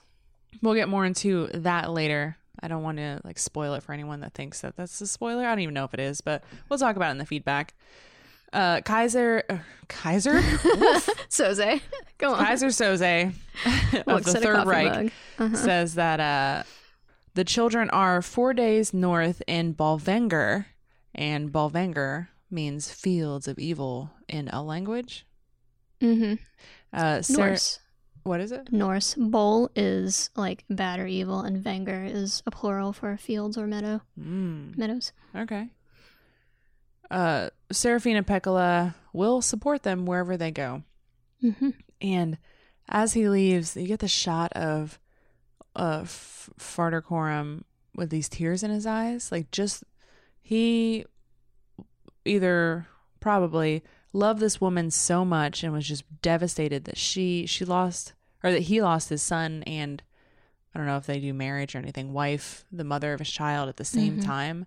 [0.63, 2.37] We'll get more into that later.
[2.63, 5.45] I don't want to like spoil it for anyone that thinks that that's a spoiler.
[5.45, 7.75] I don't even know if it is, but we'll talk about it in the feedback.
[8.53, 9.59] Uh, Kaiser, uh,
[9.89, 10.41] Kaiser,
[11.29, 11.81] Soze,
[12.19, 12.45] go on.
[12.45, 13.33] Kaiser Soze
[14.07, 15.13] of the Third Reich.
[15.39, 15.57] Uh-huh.
[15.57, 16.63] says that uh,
[17.35, 20.67] the children are four days north in Bolvangar,
[21.15, 25.27] and Bolvangar means fields of evil in a language.
[26.01, 26.35] Mm-hmm.
[26.93, 27.79] Uh, Sarah- Norse.
[28.23, 28.71] What is it?
[28.71, 29.15] Norse.
[29.15, 34.03] Bowl is like bad or evil, and Venger is a plural for fields or meadow.
[34.21, 34.77] Mm.
[34.77, 35.13] Meadows.
[35.35, 35.71] Okay.
[37.11, 40.83] Uh, Serafina Pekkala will support them wherever they go.
[41.43, 41.71] Mm-hmm.
[42.03, 42.39] And
[42.89, 44.99] as he leaves, you get the shot of
[45.75, 47.65] uh, F- Coram
[47.97, 49.33] with these tears in his eyes.
[49.33, 49.83] Like, just
[50.43, 51.07] he
[52.25, 52.87] either
[53.21, 58.51] probably loved this woman so much and was just devastated that she she lost or
[58.51, 60.03] that he lost his son and
[60.75, 63.69] I don't know if they do marriage or anything, wife, the mother of his child
[63.69, 64.25] at the same Mhm.
[64.25, 64.67] time.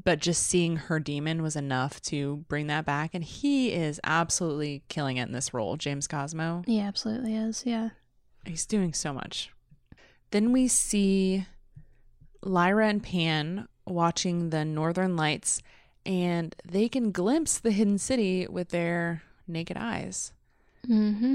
[0.00, 3.14] But just seeing her daemon was enough to bring that back.
[3.14, 6.62] And he is absolutely killing it in this role, James Cosmo.
[6.66, 7.64] He absolutely is.
[7.66, 7.90] Yeah.
[8.46, 9.50] He's doing so much.
[10.30, 11.46] Then we see
[12.42, 15.62] Lyra and Pan watching the Northern Lights,
[16.08, 20.32] and they can glimpse the hidden city with their naked eyes.
[20.88, 21.34] Mm-hmm.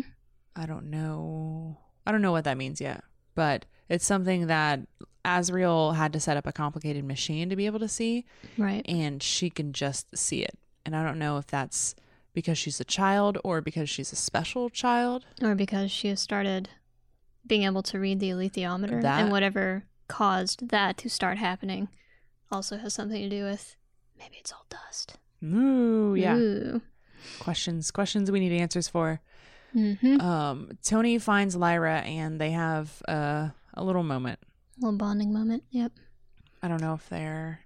[0.55, 1.77] I don't know.
[2.05, 3.03] I don't know what that means yet,
[3.35, 4.81] but it's something that
[5.23, 8.25] Asriel had to set up a complicated machine to be able to see,
[8.57, 8.81] Right.
[8.87, 10.57] and she can just see it.
[10.85, 11.95] And I don't know if that's
[12.33, 15.25] because she's a child or because she's a special child.
[15.41, 16.69] Or because she has started
[17.45, 21.87] being able to read the alethiometer, That- and whatever caused that to start happening
[22.51, 23.75] also has something to do with
[24.23, 25.17] maybe it's all dust.
[25.43, 26.35] Ooh, yeah.
[26.35, 26.81] Ooh.
[27.39, 29.21] Questions, questions we need answers for.
[29.75, 30.21] Mm-hmm.
[30.21, 34.39] Um, Tony finds Lyra and they have uh, a little moment.
[34.77, 35.63] A little bonding moment.
[35.71, 35.91] Yep.
[36.61, 37.59] I don't know if they're.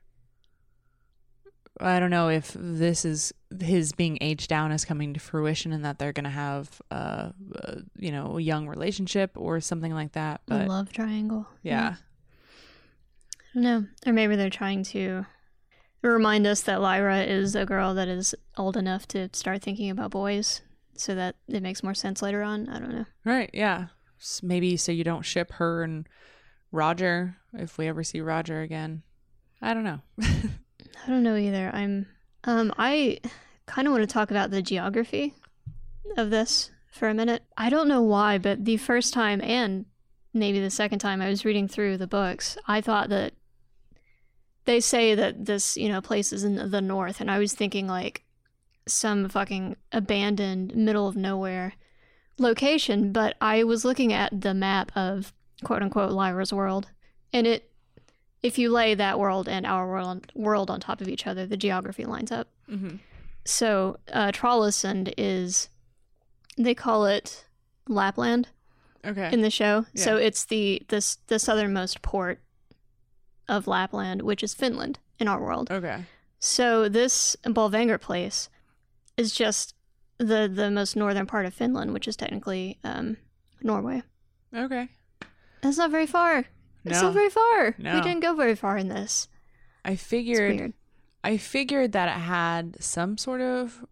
[1.80, 5.86] I don't know if this is his being aged down is coming to fruition and
[5.86, 10.13] that they're going to have, uh, uh, you know, a young relationship or something like
[10.13, 10.41] that.
[10.50, 11.46] A love triangle.
[11.62, 11.98] yeah,
[13.39, 13.86] I don't know.
[14.08, 15.28] Or maybe they're trying to
[16.01, 20.12] remind us that Lyra is a girl that is old enough to start thinking about
[20.12, 20.62] boys
[20.95, 22.69] so that it makes more sense later on.
[22.69, 23.05] I don't know.
[23.25, 23.88] right, yeah.
[24.41, 26.07] Maybe so you don't ship her and
[26.71, 29.03] Roger if we ever see Roger again.
[29.62, 29.99] I don't know.
[30.21, 31.69] I don't know either.
[31.73, 32.07] I'm
[32.43, 33.19] um I
[33.65, 35.36] kind of want to talk about the geography
[36.17, 37.43] of this for a minute.
[37.57, 39.86] I don't know why, but the first time and
[40.33, 43.33] maybe the second time I was reading through the books, I thought that
[44.67, 47.88] they say that this, you know, place is in the north, and I was thinking
[47.88, 48.23] like
[48.88, 51.73] some fucking abandoned middle of nowhere
[52.38, 56.88] location, but I was looking at the map of quote unquote Lyra's world,
[57.34, 57.71] and it
[58.43, 61.58] if you lay that world and our world world on top of each other, the
[61.58, 62.47] geography lines up.
[62.69, 62.97] Mm-hmm.
[63.45, 65.69] So uh, Trollesund is
[66.58, 67.45] they call it
[67.88, 68.49] Lapland
[69.06, 69.30] Okay.
[69.32, 69.86] in the show.
[69.95, 72.39] So it's the the s- the southernmost port
[73.49, 75.69] of Lapland, which is Finland in our world.
[75.71, 76.05] okay.
[76.39, 78.49] So this Bolvangar place
[79.17, 79.73] is just
[80.19, 83.17] the the most northern part of Finland, which is technically um,
[83.62, 84.03] Norway.
[84.55, 84.89] Okay.
[85.62, 86.45] That's not very far.
[86.86, 87.75] It's not very far.
[87.77, 87.95] No.
[87.95, 89.27] We didn't go very far in this.
[89.83, 90.73] I figured.
[91.23, 93.83] I figured that it had some sort of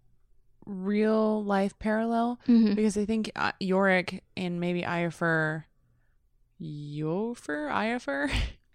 [0.65, 2.75] real life parallel Mhm.
[2.75, 5.63] because I think uh, Iorek and maybe Iofur,
[6.61, 8.31] Yofer, Iofur,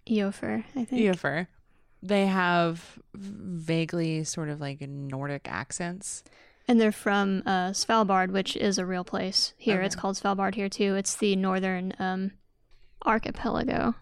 [0.09, 1.01] Eofer, I think.
[1.01, 1.47] Eofer,
[2.01, 6.23] they have vaguely sort of like Nordic accents.
[6.67, 9.81] And they're from uh, Svalbard, which is a real place here.
[9.81, 10.95] It's called Svalbard here too.
[10.95, 12.31] It's the northern um,
[13.05, 13.95] archipelago.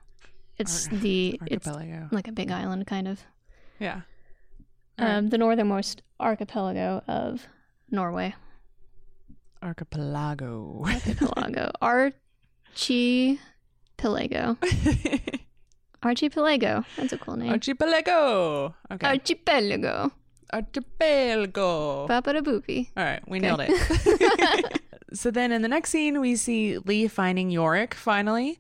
[0.58, 2.04] It's the Archipelago.
[2.04, 3.24] it's like a big island kind of.
[3.80, 4.02] Yeah.
[4.98, 7.48] Um, the northernmost archipelago of
[7.90, 8.36] Norway.
[9.64, 10.84] Archipelago.
[10.86, 11.72] Archipelago.
[13.98, 14.58] Archipelago.
[16.04, 16.86] Archipelago.
[16.98, 17.52] That's a cool name.
[17.52, 18.74] Archipelago.
[18.92, 19.08] Okay.
[19.08, 20.12] Archipelago.
[20.54, 22.08] Archipelago.
[22.08, 22.90] Papa boopy.
[22.98, 23.48] All right, we Okay.
[23.48, 24.82] nailed it.
[25.14, 28.60] so then in the next scene, we see Lee finding Iorek finally.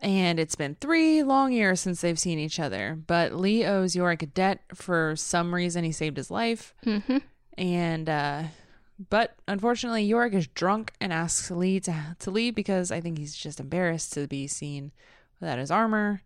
[0.00, 2.98] And it's been three long years since they've seen each other.
[3.06, 5.84] But Lee owes Iorek a debt for some reason.
[5.84, 6.74] He saved his life.
[6.84, 7.18] Mm-hmm.
[7.56, 8.42] And, uh,
[9.08, 13.34] but unfortunately, Iorek is drunk and asks Lee to, to leave because I think he's
[13.34, 14.92] just embarrassed to be seen
[15.40, 16.20] without his armor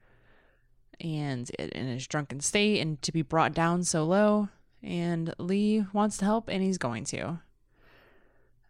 [1.01, 4.49] and in his drunken state and to be brought down so low.
[4.83, 7.41] And Lee wants to help and he's going to.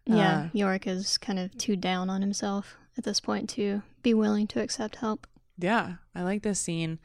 [0.05, 4.13] Yeah, Uh, Iorek is kind of too down on himself at this point to be
[4.13, 5.27] willing to accept help.
[5.57, 6.99] Yeah, I like this scene.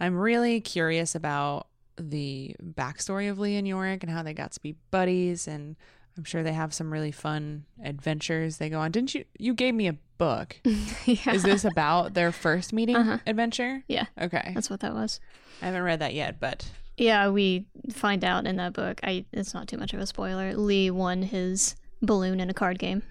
[0.00, 4.60] I'm really curious about the backstory of Lee and Iorek and how they got to
[4.60, 5.76] be buddies and
[6.16, 8.90] I'm sure they have some really fun adventures they go on.
[8.90, 10.56] Didn't you you gave me a book.
[11.06, 11.32] yeah.
[11.32, 13.18] Is this about their first meeting Uh-huh.
[13.26, 13.82] adventure?
[13.88, 14.52] Yeah, Okay.
[14.54, 15.20] that's what that was.
[15.62, 19.00] I haven't read that yet, but Yeah, we find out in that book.
[19.02, 20.54] I it's not too much of a spoiler.
[20.54, 23.02] Lee won his balloon in a card game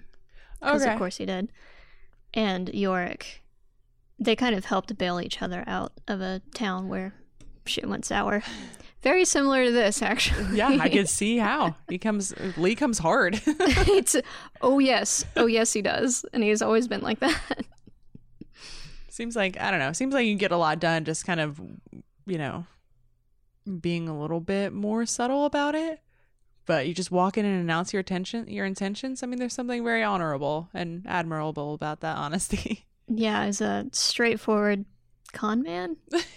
[0.60, 0.92] because okay.
[0.92, 1.50] of course he did.
[2.34, 3.22] And Iorek,
[4.18, 7.14] they kind of helped bail each other out of a town where
[7.64, 8.42] shit went sour.
[9.02, 10.56] Very similar to this, actually.
[10.56, 11.76] Yeah, I could see how.
[11.88, 13.40] He comes Lee comes hard.
[13.46, 14.16] it's
[14.60, 17.40] oh yes, oh yes, he does, and he's always been like that.
[19.08, 19.92] Seems like I don't know.
[19.92, 21.60] Seems like you get a lot done just kind of,
[22.26, 22.66] you know,
[23.80, 26.00] being a little bit more subtle about it.
[26.66, 29.22] But you just walk in and announce your intention, your intentions.
[29.22, 32.86] I mean, there's something very honorable and admirable about that honesty.
[33.08, 34.84] yeah, he's a straightforward
[35.32, 35.96] con man.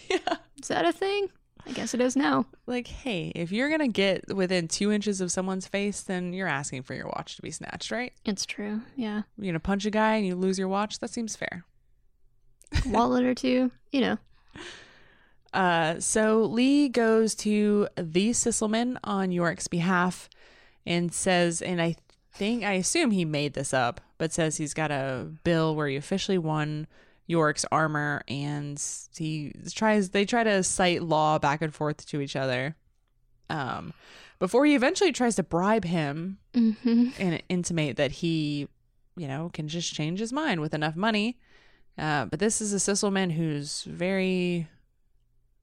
[0.09, 0.37] yeah.
[0.61, 1.27] Is that a thing?
[1.65, 2.45] I guess it is now.
[2.65, 6.83] Like, hey, if you're gonna get within two inches of someone's face, then you're asking
[6.83, 8.13] for your watch to be snatched, right?
[8.25, 8.81] It's true.
[8.95, 10.99] Yeah, You're gonna punch a guy and you lose your watch.
[10.99, 11.65] That seems fair.
[12.87, 13.71] wallet or two.
[13.91, 14.17] You know.
[15.53, 20.29] Uh, so Lee goes to the Sysselman on Iorek's behalf
[20.85, 21.97] and says, and I
[22.33, 25.97] think, I assume he made this up, but says he's got a bill where he
[25.97, 26.87] officially won
[27.29, 28.81] Iorek's armor and
[29.15, 32.75] he tries, they try to cite law back and forth to each other.
[33.49, 33.93] Um,
[34.39, 37.09] before he eventually tries to bribe him Mm-hmm.
[37.19, 38.67] and intimate that he,
[39.15, 41.37] you know, can just change his mind with enough money.
[41.97, 44.67] Uh, but this is a Sysselman who's very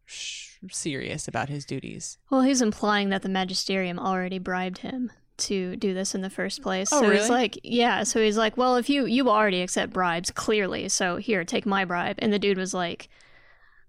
[0.06, 2.18] sh- serious about his duties.
[2.30, 6.62] Well, he's implying that the magisterium already bribed him to do this in the first
[6.62, 6.92] place.
[6.92, 8.02] Oh, so he's like, yeah.
[8.02, 11.84] So he's like, well, if you you already accept bribes, clearly, so here, take my
[11.84, 12.16] bribe.
[12.18, 13.08] And the dude was like,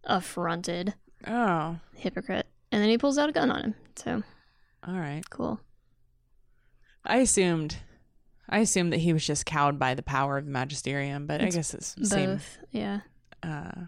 [0.04, 0.94] affronted,
[1.28, 2.48] Oh, hypocrite.
[2.72, 3.76] And then he pulls out a gun on him.
[3.96, 4.24] So
[4.88, 5.28] all right.
[5.30, 5.60] cool.
[7.06, 7.78] I assumed,
[8.48, 11.56] I assumed that he was just cowed by the power of the magisterium, but It's
[11.56, 12.34] I guess it's the same.
[12.36, 13.00] Both, yeah.
[13.42, 13.86] Uh,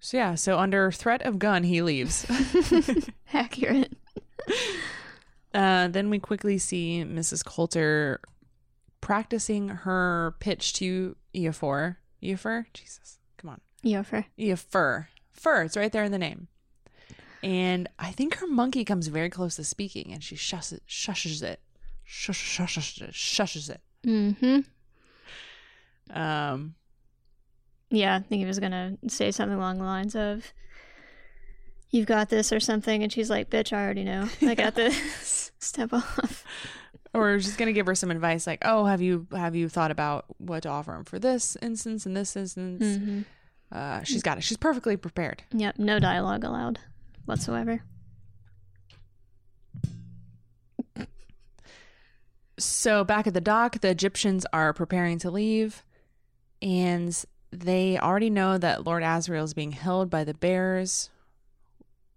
[0.00, 2.26] so yeah, so under threat of gun, he leaves.
[3.32, 3.92] Accurate.
[5.54, 7.44] Uh, then we quickly see Mrs.
[7.44, 8.20] Coulter
[9.00, 11.96] practicing her pitch to Eofor.
[12.22, 12.66] Eofor?
[12.74, 13.60] Jesus, come on.
[13.84, 14.24] Yofer.
[14.38, 15.06] Eofor.
[15.32, 16.48] Fur, it's right there in the name.
[17.42, 21.60] And I think her monkey comes very close to speaking and she shushes, shushes it.
[22.02, 23.10] Shush, shushes it.
[23.12, 23.80] Shushes it.
[24.06, 24.60] Mm-hmm.
[26.18, 26.74] Um,
[27.90, 30.52] Yeah, I think he was gonna say something along the lines of,
[31.90, 34.28] "You've got this" or something, and she's like, "Bitch, I already know.
[34.42, 35.43] I got this.
[35.64, 36.44] Step off."
[37.16, 40.24] Or just gonna give her some advice, like, "Oh, have you have you thought about
[40.38, 43.24] what to offer him for this instance and this instance?" Mhm.
[43.70, 44.40] Uh, she's got it.
[44.42, 45.44] She's perfectly prepared.
[45.52, 46.80] Yep, no dialogue allowed
[47.24, 47.82] whatsoever.
[52.58, 55.82] So back at the dock, the Gyptians are preparing to leave,
[56.62, 61.10] and they already know that Lord Asriel is being held by the bears,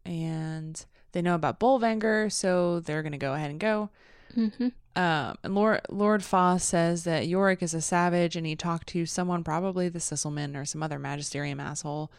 [0.05, 0.83] and
[1.17, 3.89] they know about Bolvangar, so they're going to go ahead and go.
[4.35, 4.67] Mm-hmm.
[4.95, 9.07] Um, and Lord Lord Foss says that Iorek is a savage, and he talked to
[9.07, 12.11] someone, probably the Sysselman or some other magisterium asshole,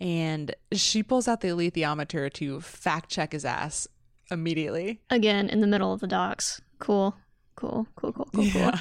[0.00, 3.86] and she pulls out the alethiometer to fact check his ass
[4.30, 5.02] immediately.
[5.10, 6.62] Again, in the middle of the docks.
[6.78, 7.14] Cool,
[7.54, 8.62] cool, cool, cool, cool, cool.
[8.62, 8.78] Yeah.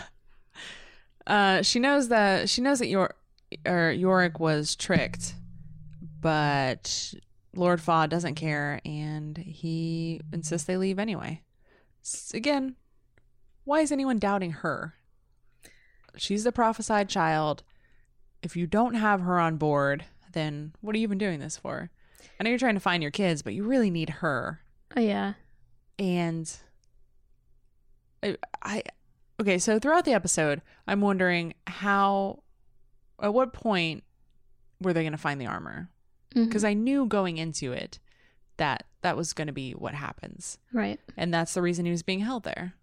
[1.27, 3.15] Uh, she knows that she knows that Yor-
[3.65, 5.33] or Iorek was tricked,
[6.21, 7.13] but
[7.55, 11.41] Lord Faa doesn't care, and he insists they leave anyway.
[12.03, 12.75] S- Again,
[13.65, 14.93] why is anyone doubting her?
[16.17, 17.63] She's the prophesied child.
[18.41, 21.89] If you don't have her on board, then what are you even doing this for?
[22.39, 24.61] I know you're trying to find your kids, but you really need her
[24.95, 25.33] Oh yeah.
[25.99, 26.51] and
[28.23, 28.83] I, I
[29.39, 32.43] okay so throughout the episode i'm wondering how
[33.21, 34.03] at what point
[34.79, 35.89] were they going to find the armor
[36.34, 37.99] Because i knew going into it
[38.57, 40.57] that that was going to be what happens.
[40.71, 40.99] Right.
[41.17, 42.73] and that's the reason he was being held there.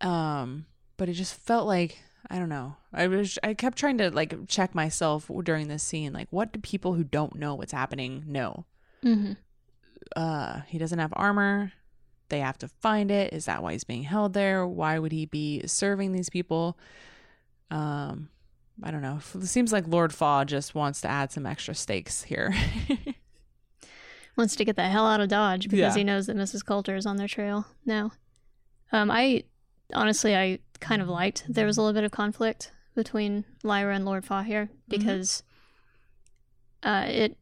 [0.00, 0.66] Um
[0.96, 1.98] but it just felt like
[2.30, 2.76] i don't know.
[2.92, 6.60] I was i kept trying to like check myself during this scene like what do
[6.60, 8.64] people who don't know what's happening know?
[9.04, 9.32] Mm-hmm.
[10.14, 11.72] uh he doesn't have armor.
[12.28, 13.32] They have to find it.
[13.32, 14.66] Is that why he's being held there?
[14.66, 16.78] Why would he be serving these people?
[17.70, 18.28] Um
[18.82, 22.22] i don't know it seems like lord Faa just wants to add some extra stakes
[22.24, 22.54] here
[24.36, 25.94] Wants to get the hell out of Dodge because Yeah.
[25.94, 26.62] he knows that Mrs.
[26.62, 28.12] Coulter is on their trail now.
[28.92, 29.44] Um, I
[29.94, 34.04] honestly, I kind of liked there was a little bit of conflict between Lyra and
[34.04, 35.42] Lord Faa here because
[36.82, 37.38] uh, it.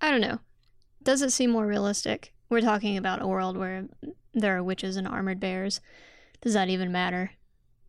[0.00, 0.40] I don't know.
[1.04, 2.32] Does it seem more realistic?
[2.50, 3.84] We're talking about a world where
[4.32, 5.80] there are witches and armored bears.
[6.40, 7.30] Does that even matter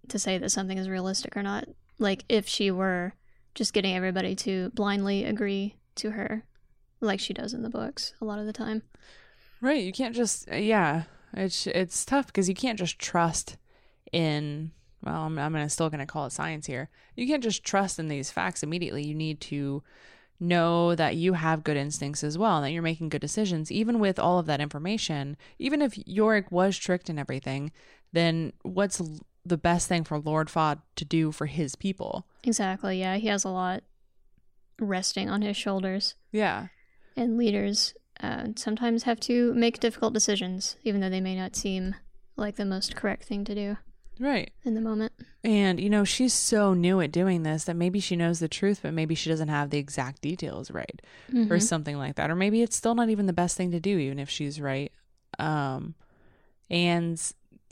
[0.10, 1.66] to say that something is realistic or not?
[1.99, 3.14] Like, if she were
[3.53, 6.43] just getting everybody to blindly agree to her,
[7.01, 8.82] like she does in the books a lot of the time.
[9.62, 11.03] right you can't just uh, yeah
[11.34, 13.58] it's it's tough because you can't just trust
[14.12, 14.72] in
[15.03, 18.08] well i'm, I'm gonna still gonna call it science here you can't just trust in
[18.08, 19.84] these facts immediately you need to
[20.39, 23.99] know that you have good instincts as well and that you're making good decisions even
[23.99, 27.72] with all of that information even if Iorek was tricked and everything
[28.12, 29.01] then what's
[29.45, 32.99] the best thing for lord Faa to do for his people Exactly.
[32.99, 33.83] Yeah, he has a lot
[34.79, 36.67] resting on his shoulders, yeah
[37.17, 41.95] and leaders uh, sometimes have to make difficult decisions, even though they may not seem
[42.35, 43.77] like the most correct thing to do
[44.19, 45.11] right in the moment.
[45.43, 48.79] And, you know, she's so new at doing this that maybe she knows the truth,
[48.83, 51.01] but maybe she doesn't have the exact details right
[51.33, 51.61] or Mhm.
[51.61, 52.29] something like that.
[52.31, 54.91] Or maybe it's still not even the best thing to do, even if she's right.
[55.39, 55.95] Um,
[56.69, 57.21] and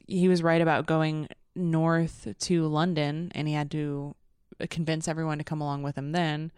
[0.08, 4.16] he was right about going north to London and he had to
[4.70, 6.52] convince everyone to come along with him then.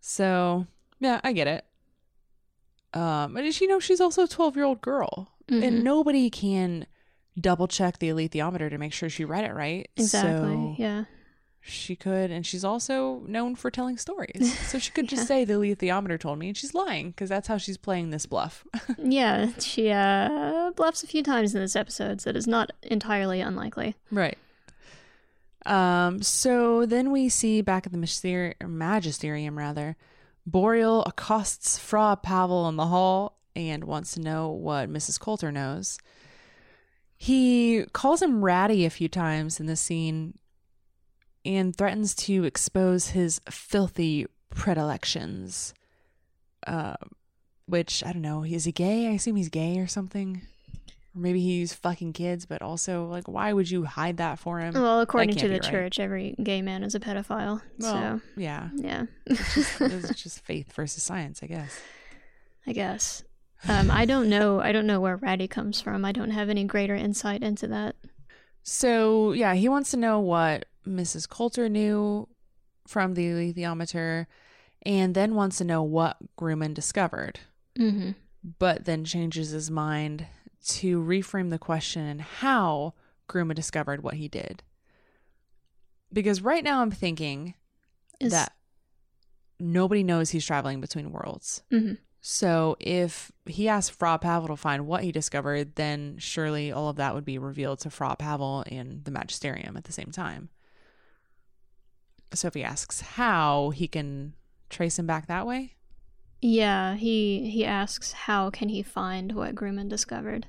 [0.00, 0.66] So,
[1.00, 1.64] yeah, I get it.
[2.94, 5.62] Um, but you know, she's also a 12 year old girl Mhm.
[5.62, 6.86] and nobody can
[7.38, 9.88] double check the alethiometer to make sure she read it right.
[9.96, 10.48] Exactly.
[10.48, 11.04] So yeah.
[11.68, 14.58] She could, and she's also known for telling stories.
[14.68, 17.58] So she could just say the alethiometer told me, and she's lying because that's how
[17.58, 18.64] she's playing this bluff.
[18.98, 19.50] Yeah.
[19.58, 23.94] She uh, bluffs a few times in this episode, so it is not entirely unlikely.
[24.10, 24.36] right.
[25.66, 26.22] Um.
[26.22, 29.96] So then we see back at the Myster- magisterium, rather,
[30.46, 35.20] Boreal accosts Fra Pavel in the hall and wants to know what Mrs.
[35.20, 35.98] Coulter knows.
[37.16, 40.38] He calls him ratty a few times in the scene
[41.44, 45.74] and threatens to expose his filthy predilections.
[46.66, 46.94] Uh,
[47.66, 48.44] which I don't know.
[48.44, 49.06] Is he gay?
[49.08, 50.42] I assume he's gay or something.
[51.14, 54.74] Or maybe he's fucking kids, but also like, why would you hide that for him?
[54.74, 55.62] Well, according to the right.
[55.62, 57.60] church, every gay man is a pedophile.
[57.78, 61.80] Well, so yeah, yeah, it's just, it's just faith versus science, I guess.
[62.66, 63.22] I guess.
[63.66, 64.60] Um, I don't know.
[64.60, 66.04] I don't know where Ratty comes from.
[66.04, 67.96] I don't have any greater insight into that.
[68.62, 71.28] So yeah, he wants to know what Mrs.
[71.28, 72.28] Coulter knew
[72.86, 74.26] from the alethiometer,
[74.86, 77.40] and then wants to know what Grumman discovered.
[77.78, 78.12] Mm-hmm.
[78.58, 80.26] But then changes his mind
[80.68, 82.94] to reframe the question and how
[83.28, 84.62] Grumman discovered what he did.
[86.10, 87.54] because right now I'm thinking
[88.18, 88.54] Is- that
[89.60, 91.62] nobody knows he's traveling between worlds.
[91.70, 91.98] Mhm.
[92.22, 96.96] So if he asked Fra Pavel to find what he discovered, then surely all of
[96.96, 100.48] that would be revealed to Fra Pavel and the Magisterium at the same time.
[102.34, 104.34] So if he asks how, he can
[104.70, 105.74] trace him back that way.
[106.40, 110.46] Yeah, he he asks how can he find what Grumman discovered.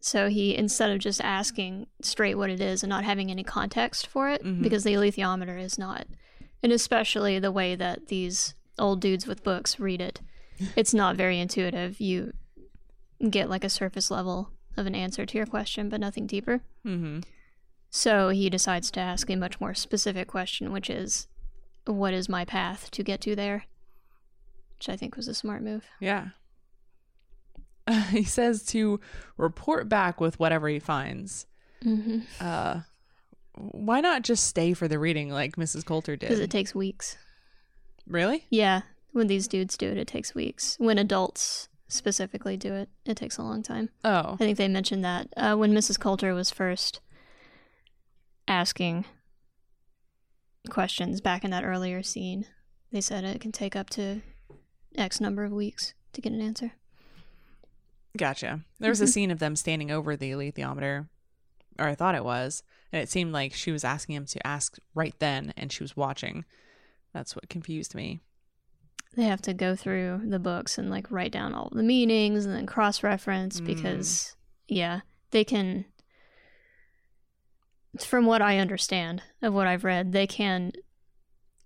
[0.00, 4.06] So he instead of just asking straight what it is and not having any context
[4.06, 4.62] for it, Mhm.
[4.62, 6.06] because the alethiometer is not,
[6.62, 10.20] and especially the way that these old dudes with books read it,
[10.74, 12.00] it's not very intuitive.
[12.00, 12.32] You
[13.28, 16.62] get like a surface level of an answer to your question, but nothing deeper.
[16.86, 17.20] Mm-hmm.
[17.90, 21.26] So he decides to ask a much more specific question, which is,
[21.84, 23.64] "What is my path to get to there?"
[24.78, 25.84] Which I think was a smart move.
[26.00, 26.28] Yeah.
[28.10, 29.00] he says to
[29.36, 31.46] report back with whatever he finds.
[31.84, 32.20] Mm-hmm.
[32.40, 32.80] Uh,
[33.54, 35.84] why not just stay for the reading like Mrs.
[35.84, 36.28] Coulter did?
[36.28, 37.18] Because it takes weeks.
[38.06, 38.46] really?
[38.50, 38.82] Yeah,
[39.12, 40.76] when these dudes do it, it takes weeks.
[40.78, 43.90] When adults specifically do it, it takes a long time.
[44.04, 44.34] Oh.
[44.34, 45.98] I think they mentioned that uh, when Mrs.
[45.98, 47.00] Coulter was first
[48.50, 49.04] asking
[50.68, 52.46] questions back in that earlier scene.
[52.92, 54.20] They said it can take up to
[54.96, 56.72] X number of weeks to get an answer.
[58.16, 58.64] Gotcha.
[58.80, 59.08] There was a Mhm.
[59.08, 61.08] scene of them standing over the alethiometer,
[61.78, 64.78] or I thought it was, and it seemed like she was asking him to ask
[64.94, 66.44] right then, and she was watching.
[67.12, 68.20] That's what confused me.
[69.16, 72.54] They have to go through the books and like write down all the meanings and
[72.54, 73.66] then cross reference Mm.
[73.66, 74.36] because,
[74.68, 75.84] yeah, they can.
[77.98, 80.72] From what I understand of what I've read, they can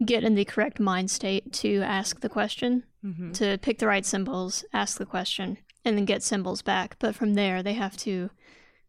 [0.04, 3.34] get in the correct mind state to ask the question, Mhm.
[3.34, 6.96] to pick the right symbols, ask the question, and then get symbols back.
[6.98, 8.30] But from there, they have to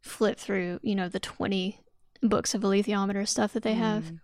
[0.02, 1.82] flip through, you know, the 20
[2.24, 4.20] books of alethiometer stuff that they have Mm.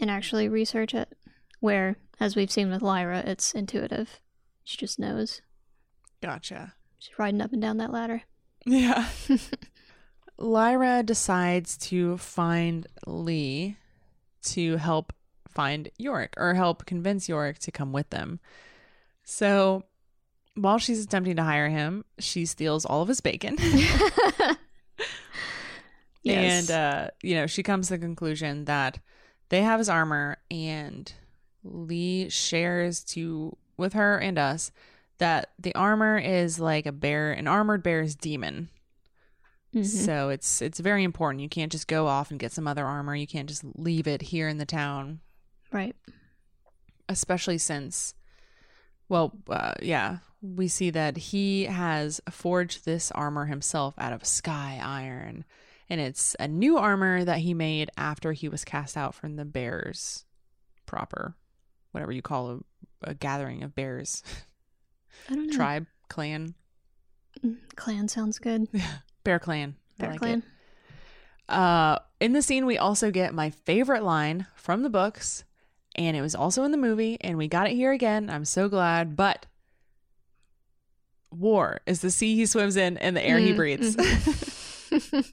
[0.00, 1.16] and actually research it.
[1.60, 4.20] Where, as we've seen with Lyra, it's intuitive.
[4.64, 5.42] She just knows.
[6.20, 6.74] Gotcha.
[6.98, 8.22] She's riding up and down that ladder.
[8.64, 9.08] Yeah.
[10.42, 13.76] Lyra decides to find Lee
[14.44, 15.12] to help
[15.48, 18.40] find Iorek or help convince Iorek to come with them.
[19.24, 19.84] So
[20.54, 23.56] while she's attempting to hire him, she steals all of his bacon.
[26.22, 26.70] Yes.
[26.70, 29.00] And uh, you know, she comes to the conclusion that
[29.48, 31.12] they have his armor and
[31.64, 34.70] Lee shares to with her and us
[35.18, 38.68] that the armor is like a bear, an armored bear's daemon.
[39.74, 39.86] Mhm.
[39.86, 41.42] So it's it's very important.
[41.42, 43.14] You can't just go off and get some other armor.
[43.14, 45.20] You can't just leave it here in the town,
[45.72, 45.96] Right.
[47.08, 48.14] especially since
[49.08, 54.80] well, uh, yeah, we see that he has forged this armor himself out of sky
[54.82, 55.44] iron,
[55.90, 59.44] and it's a new armor that he made after he was cast out from the
[59.44, 60.24] bears
[60.86, 61.34] proper,
[61.90, 64.22] whatever you call a, a gathering of bears,
[65.28, 65.56] I don't know.
[65.56, 66.54] tribe, clan,
[67.44, 68.68] Mm, Clan sounds good.
[69.24, 69.76] bear clan.
[69.98, 70.18] Bear like it.
[70.20, 70.42] clan.
[71.48, 75.44] Uh, in the scene, we also get my favorite line from the books,
[75.96, 78.30] and it was also in the movie, and we got it here again.
[78.30, 79.16] I'm so glad.
[79.16, 79.46] But
[81.30, 83.96] war is the sea he swims in and the air he Mm, breathes.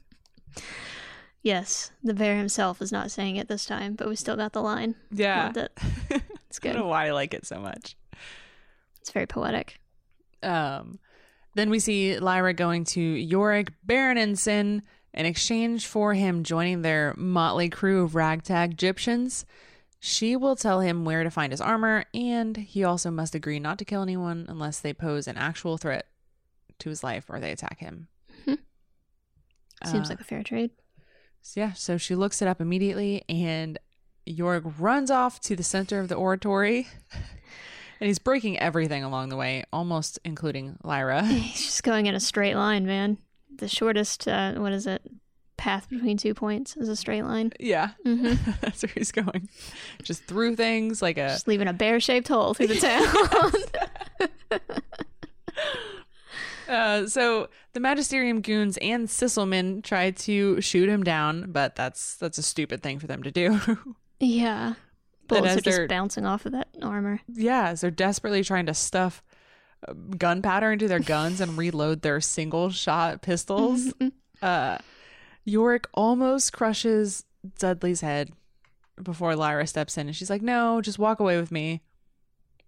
[1.42, 4.60] Yes, the bear himself is not saying it this time, but we still got the
[4.60, 4.94] line.
[5.10, 5.78] yeah, Loved it.
[6.50, 6.70] It's good.
[6.70, 7.96] I don't know why I like it so much.
[9.00, 9.78] It's very poetic.
[10.42, 10.98] Um,
[11.54, 14.82] then we see Lyra going to Iorek Byrnison
[15.12, 19.44] in exchange for him joining their motley crew of ragtag Gyptians.
[19.98, 23.78] She will tell him where to find his armor, and he also must agree not
[23.78, 26.06] to kill anyone unless they pose an actual threat
[26.78, 28.08] to his life or they attack him.
[28.46, 30.70] Seems Uh, like a fair trade.
[31.40, 33.78] so yeah, so she looks it up immediately, and
[34.28, 36.86] Iorek runs off to the center of the oratory.
[38.00, 41.22] And he's breaking everything along the way, almost including Lyra.
[41.26, 43.18] He's just going in a straight line, man.
[43.54, 45.02] The shortest, uh, what is it?
[45.58, 47.52] Path between two points is a straight line.
[47.60, 47.90] Yeah.
[48.04, 48.32] hmm
[48.62, 49.50] That's where he's going.
[50.02, 52.76] Just through things like a Just leaving a bear shaped hole through the
[54.50, 54.60] town.
[56.68, 62.38] uh so the magisterium goons and Sysselman try to shoot him down, but that's that's
[62.38, 63.60] a stupid thing for them to do.
[64.20, 64.74] yeah.
[65.38, 67.20] Bullets are just they're- bouncing off of that armor.
[67.32, 69.22] yeah, as they're desperately trying to stuff
[69.88, 73.92] uh, gunpowder into their guns and reload their single shot pistols.
[74.42, 74.78] uh
[75.48, 77.24] Iorek almost crushes
[77.58, 78.30] Dudley's head
[79.02, 81.80] before Lyra steps in and she's like, "No, just walk away with me."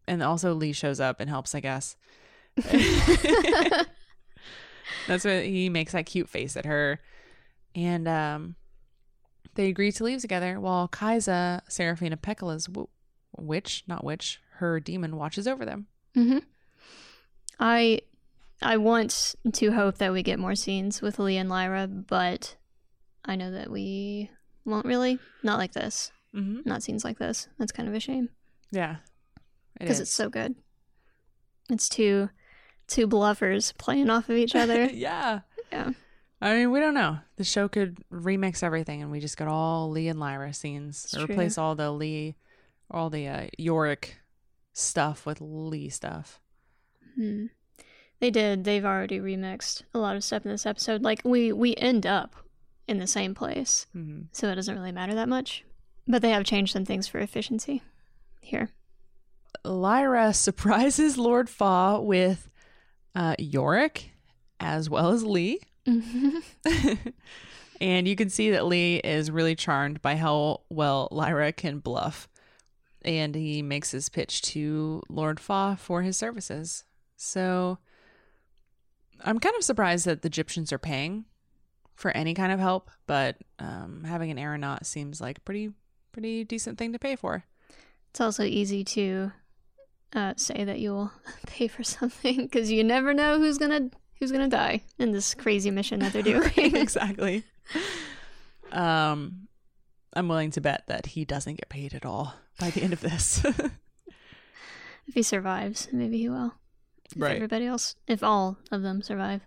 [0.09, 1.97] And also Lee shows up and helps, I guess.
[5.07, 7.01] That's what he makes that cute face at her.
[7.75, 8.55] And um
[9.55, 12.89] they agree to leave together while Kaisa, Serafina Pekkala's w-
[13.37, 15.87] witch, not witch, her daemon watches over them.
[16.17, 16.39] Mm-hmm.
[17.59, 18.01] I
[18.61, 22.57] I want to hope that we get more scenes with Lee and Lyra, but
[23.25, 24.31] I know that we
[24.65, 25.19] won't really.
[25.43, 26.13] Not like this.
[26.35, 26.61] Mm-hmm.
[26.69, 27.49] Not scenes like this.
[27.59, 28.29] That's kind of a shame
[28.71, 28.97] Yeah.
[29.79, 30.03] Because is.
[30.03, 30.55] it's so good.
[31.71, 32.31] It's two
[32.89, 34.85] two bluffers playing off of each other.
[34.93, 35.41] yeah.
[35.71, 35.91] yeah.
[36.43, 37.19] I mean, we don't know.
[37.37, 41.05] The show could remix everything, and we just got all Lee and Lyra scenes.
[41.05, 41.35] It's Or true.
[41.35, 42.35] replace all the Lee,
[42.91, 44.07] all the uh, Iorek
[44.73, 46.41] stuff with Lee stuff.
[47.15, 47.47] Hmm.
[48.19, 48.65] They did.
[48.65, 51.03] They've already remixed a lot of stuff in this episode.
[51.03, 52.35] Like we we end up
[52.89, 54.27] in the same place, Mhm.
[54.33, 55.65] so it doesn't really matter that much.
[56.09, 57.83] But they have changed some things for efficiency
[58.41, 58.71] here.
[59.65, 62.49] Lyra surprises Lord Faa with
[63.15, 64.07] uh, Iorek
[64.59, 65.61] as well as Lee.
[67.81, 72.29] and you can see that Lee is really charmed by how well Lyra can bluff.
[73.05, 76.85] And he makes his pitch to Lord Faa for his services.
[77.17, 77.79] So
[79.25, 81.25] I'm kind of surprised that the Gyptians are paying
[81.95, 85.73] for any kind of help, but um, having an aeronaut seems like a pretty
[86.13, 87.45] pretty decent thing to pay for.
[88.11, 89.33] It's also easy to
[90.13, 91.13] uh, say that you'll
[91.47, 93.91] pay for something because you never know who's gonna
[94.23, 96.53] who's gonna die in this crazy mission that they're doing.
[96.57, 97.43] exactly.
[98.71, 99.49] Um,
[100.15, 103.01] I'm willing to bet that he doesn't get paid at all by the end of
[103.01, 103.45] this.
[105.07, 106.55] if he survives, maybe he will.
[107.05, 107.35] If Right.
[107.35, 109.41] Everybody else, if all of them survive.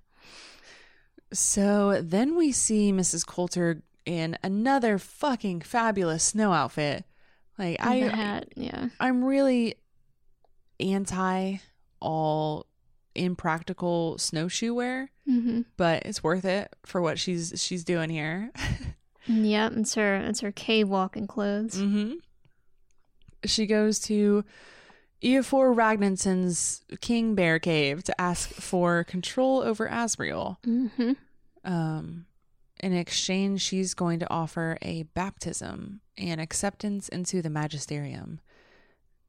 [1.32, 3.26] so then we see Mrs.
[3.26, 7.06] Coulter in another fucking fabulous snow outfit.
[7.58, 8.90] Like And I, hat, yeah.
[9.00, 9.76] I'm really
[10.82, 11.60] anti
[12.02, 12.66] all
[13.16, 15.62] impractical snowshoe wear, Mm-hmm.
[15.78, 18.52] but it's worth it for what she's she's doing here.
[19.28, 20.18] Yep, it's her.
[20.18, 21.78] It's her cave walking clothes.
[21.82, 22.14] Mm-hmm.
[23.46, 24.44] She goes to
[25.24, 30.58] Eofor Ragnarson's King Bear Cave to ask for control over Asriel.
[30.64, 31.14] Mm-hmm.
[31.64, 32.26] Um,
[32.84, 38.40] in exchange, she's going to offer a baptism and acceptance into the magisterium.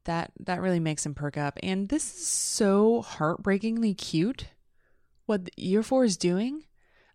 [0.07, 1.59] That that really makes him perk up.
[1.61, 4.47] And this is so heartbreakingly cute.
[5.25, 6.63] What year four is doing,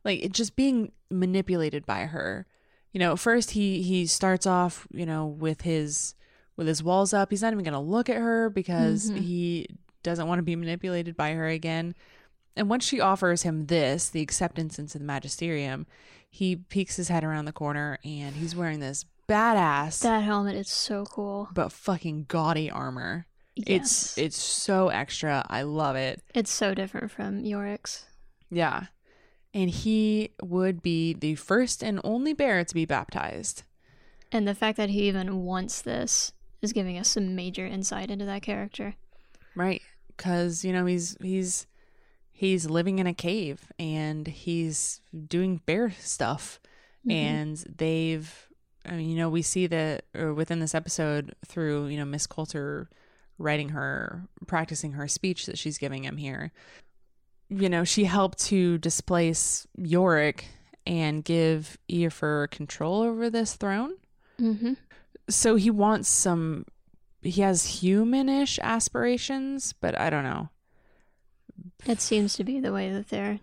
[0.05, 2.47] like it just being manipulated by her.
[2.93, 6.15] You know, first he he starts off, you know, with his
[6.57, 7.31] with his walls up.
[7.31, 9.19] He's not even going to look at her because Mhm.
[9.19, 9.67] he
[10.03, 11.95] doesn't want to be manipulated by her again.
[12.55, 15.87] And once she offers him this, the acceptance into the magisterium,
[16.29, 20.69] he peeks his head around the corner and he's wearing this badass That helmet is
[20.69, 21.49] so cool.
[21.55, 23.27] but fucking gaudy armor.
[23.55, 23.67] Yes.
[23.67, 25.45] It's it's so extra.
[25.49, 26.23] I love it.
[26.35, 28.07] It's so different from Iorek's.
[28.51, 28.87] Yeah.
[29.55, 33.65] And he would be the first and only bear to be baptized.
[34.31, 38.25] And the fact that he even wants this is giving us some major insight into
[38.25, 38.95] that character.
[39.55, 39.83] Right.
[40.17, 41.67] Cuz you know he's he's
[42.31, 46.59] he's living in a cave and he's doing bear stuff
[47.07, 47.13] Mhm.
[47.13, 48.49] and they've
[48.87, 52.27] I mean, you know we see that or within this episode through you know Miss
[52.27, 52.89] Coulter
[53.39, 56.53] writing her practicing her speech that she's giving him here
[57.49, 60.43] you know she helped to displace Iorek
[60.87, 63.93] and give Eofor control over this throne
[64.41, 64.73] Mm-hmm.
[65.29, 66.65] so he wants some
[67.21, 70.49] he has humanish aspirations but I don't know
[71.87, 73.39] It seems to be the way that they're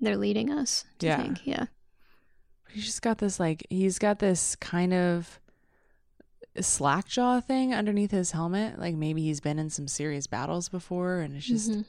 [0.00, 1.22] they're leading us to Yeah.
[1.22, 1.46] think.
[1.46, 1.66] Yeah.
[2.70, 5.38] He's just got this like he's got this kind of
[6.60, 11.16] slack jaw thing underneath his helmet like maybe he's been in some serious battles before
[11.20, 11.84] and it's just Mhm.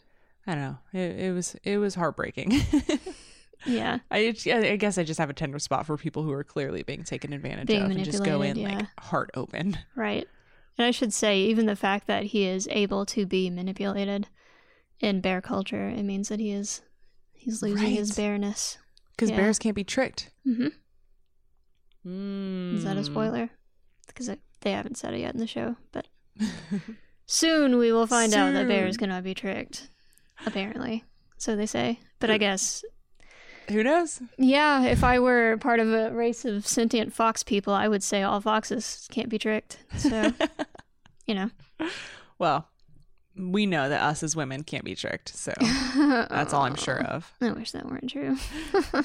[0.48, 2.52] i don't know it, it was it was heartbreaking
[3.68, 4.00] Yeah.
[4.12, 7.04] I, I guess i just have a tender spot for people who are clearly being
[7.04, 10.28] taken advantage Being of and just go in manipulated, like heart open Right.
[10.78, 14.28] And I should say, even the fact that he is able to be manipulated
[15.00, 16.82] in bear culture, it means that he is
[17.32, 18.18] he's losing his Right.
[18.18, 18.78] bareness.
[19.16, 19.38] Because Yeah.
[19.38, 20.68] bears can't be tricked Mm-hmm.
[22.08, 22.76] mm.
[22.78, 23.50] Is that a spoiler?
[24.08, 24.30] Because
[24.62, 26.08] they haven't said it yet in the show, but
[27.26, 29.90] soon we will find out that bears cannot be tricked.
[30.46, 31.04] Apparently,
[31.38, 32.00] so they say.
[32.20, 32.84] But I guess,
[33.70, 37.88] who knows yeah, if I were part of a race of sentient fox people, I
[37.88, 39.80] would say all foxes can't be tricked.
[39.98, 40.32] So,
[41.26, 41.50] you know,
[42.38, 42.68] well
[43.38, 45.54] we know that us as women can't be tricked so
[46.30, 48.38] that's all i'm sure of I wish that weren't true.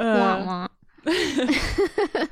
[0.00, 0.68] Uh, wah,
[1.06, 2.26] wah.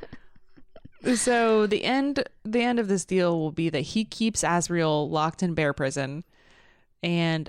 [1.15, 5.43] so the end the end of this deal will be that he keeps Asriel locked
[5.43, 6.25] in bear prison
[7.03, 7.49] and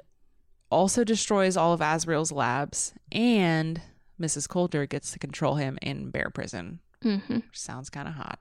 [0.69, 3.81] also destroys all of Asriel's labs and
[4.21, 4.47] Mrs.
[4.47, 7.35] Coulter gets to control him in bear prison Mm-hmm.
[7.35, 8.39] which sounds kind of hot.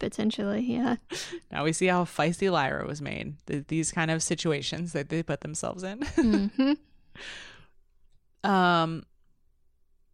[0.00, 0.96] Potentially, yeah.
[1.52, 3.34] Now we see how feisty Lyra was made.
[3.46, 6.02] Th- these kind of situations that they put themselves in.
[6.16, 6.72] hmm
[8.42, 9.04] Um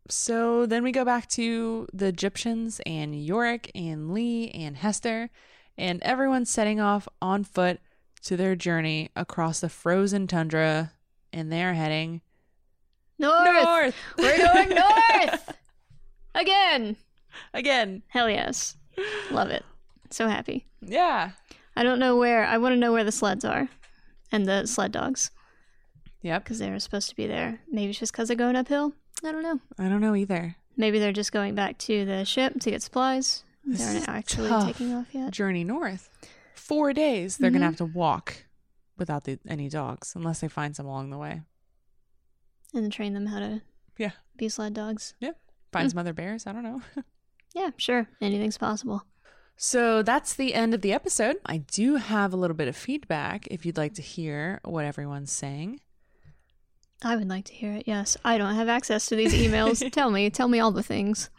[0.09, 5.31] so then we go back to the Gyptians and Iorek and Lee and Hester
[5.77, 7.81] and everyone's setting off on foot
[8.23, 10.93] to their journey across the frozen tundra
[11.33, 12.21] and they're heading
[13.19, 13.65] North.
[13.65, 15.57] north We're going north
[16.35, 16.97] again.
[17.53, 18.03] again.
[18.09, 18.77] Hell yes,
[19.31, 19.65] love it.
[20.15, 20.67] So happy.
[20.81, 21.31] Yeah.
[21.77, 22.45] I don't know where.
[22.47, 23.69] I want to know where the sleds are,
[24.33, 25.31] and the sled dogs,
[26.23, 26.45] Yep.
[26.45, 27.61] because they were supposed to be there.
[27.71, 28.93] Maybe it's just because they're going uphill.
[29.25, 29.61] I don't know.
[29.79, 30.57] I don't know either.
[30.77, 33.45] Maybe they're just going back to the ship to get supplies.
[33.65, 35.33] This they're not actually taking off yet.
[35.33, 36.09] Journey north.
[36.55, 38.45] 4 days they're going to have to walk
[38.97, 41.43] without the, any dogs unless they find some along the way.
[42.75, 43.63] And train them how to
[43.99, 44.13] Yeah.
[44.37, 45.15] be sled dogs.
[45.21, 45.39] Yep.
[45.73, 45.91] Find Mm.
[45.91, 46.83] some other bears, I don't know.
[47.55, 48.07] Yeah, sure.
[48.21, 49.07] Anything's possible.
[49.57, 51.37] So that's the end of the episode.
[51.47, 55.33] I do have a little bit of feedback if you'd like to hear what everyone's
[55.33, 55.81] saying.
[57.03, 57.85] I would like to hear it.
[57.87, 59.91] Yes, I don't have access to these emails.
[59.93, 61.31] tell me, tell me all the things.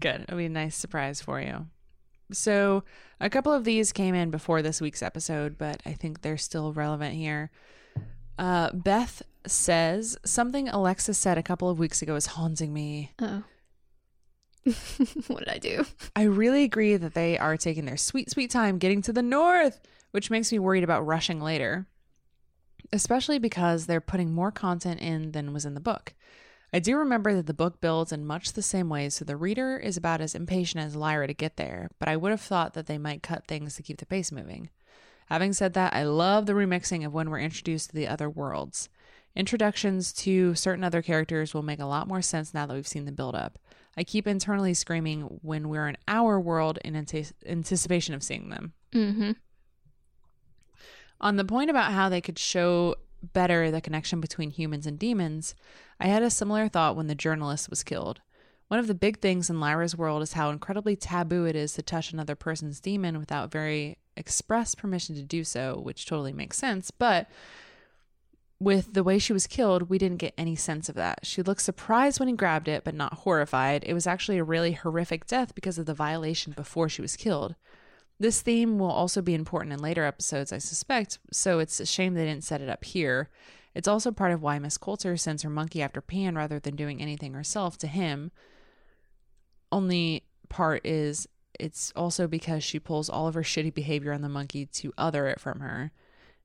[0.00, 0.22] Good.
[0.22, 1.66] It'll be a nice surprise for you.
[2.32, 2.84] So,
[3.20, 6.72] a couple of these came in before this week's episode, but I think they're still
[6.72, 7.50] relevant here.
[8.38, 13.12] Uh, Beth says something Alexa said a couple of weeks ago is haunting me.
[13.20, 13.44] Oh,
[15.28, 15.84] what did I do?
[16.16, 19.80] I really agree that they are taking their sweet, sweet time getting to the north,
[20.10, 21.86] which makes me worried about rushing later,
[22.92, 26.14] especially because they're putting more content in than was in the book.
[26.72, 29.76] I do remember that the book builds in much the same way, so the reader
[29.76, 32.86] is about as impatient as Lyra to get there, but I would have thought that
[32.86, 34.70] they might cut things to keep the pace moving.
[35.26, 38.88] Having said that, I love the remixing of when we're introduced to the other worlds.
[39.36, 43.04] Introductions to certain other characters will make a lot more sense now that we've seen
[43.04, 43.58] the build up.
[43.96, 48.72] I keep internally screaming when we're in our world in ante- anticipation of seeing them.
[48.92, 49.32] Mm-hmm.
[51.20, 52.96] On the point about how they could show
[53.32, 55.54] better the connection between humans and daemons,
[55.98, 58.20] I had a similar thought when the journalist was killed.
[58.68, 61.82] One of the big things in Lyra's world is how incredibly taboo it is to
[61.82, 66.90] touch another person's daemon without very express permission to do so, which totally makes sense.
[66.90, 67.28] But
[68.60, 71.26] with the way she was killed, we didn't get any sense of that.
[71.26, 73.84] She looked surprised when he grabbed it, but not horrified.
[73.86, 77.56] It was actually a really horrific death because of the violation before she was killed.
[78.18, 82.14] This theme will also be important in later episodes, I suspect, so it's a shame
[82.14, 83.28] they didn't set it up here.
[83.74, 87.02] It's also part of why Miss Coulter sends her monkey after Pan rather than doing
[87.02, 88.30] anything herself to him.
[89.72, 91.26] Only part is
[91.58, 95.26] it's also because she pulls all of her shitty behavior on the monkey to other
[95.26, 95.90] it from her.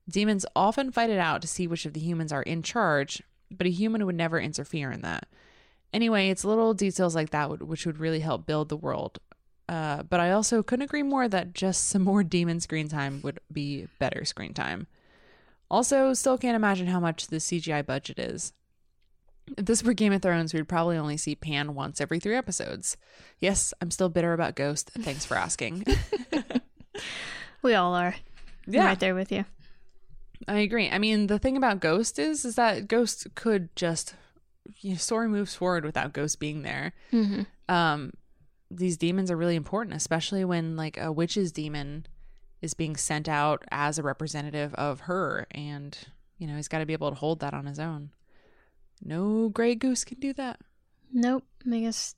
[0.08, 3.66] Daemons often fight it out to see which of the humans are in charge, but
[3.66, 5.26] a human would never interfere in that.
[5.92, 9.18] Anyway, it's little details like that which would really help build the world.
[9.68, 13.38] Uh, but I also couldn't agree more that just some more daemon screen time would
[13.52, 14.86] be better screen time.
[15.70, 18.52] Also, still can't imagine how much the CGI budget is.
[19.56, 22.96] If this were Game of Thrones, we'd probably only see Pan once every three episodes.
[23.38, 24.90] Yes, I'm still bitter about Ghost.
[24.90, 25.84] Thanks for asking.
[27.62, 28.14] We all are.
[28.66, 28.86] I'm Yeah.
[28.86, 29.44] right there with you.
[30.48, 30.88] I agree.
[30.90, 34.14] I mean, the thing about Ghost is, is that Ghost could just,
[34.80, 36.92] you know, story moves forward without Ghost being there.
[37.12, 37.42] Mm-hmm.
[37.72, 38.12] Um,
[38.70, 42.06] these daemons are really important, especially when like a witch's daemon
[42.62, 45.96] is being sent out as a representative of her, and
[46.38, 48.10] you know he's got to be able to hold that on his own.
[49.02, 50.60] No gray goose can do that.
[51.12, 51.44] Nope.
[51.70, 52.14] I guess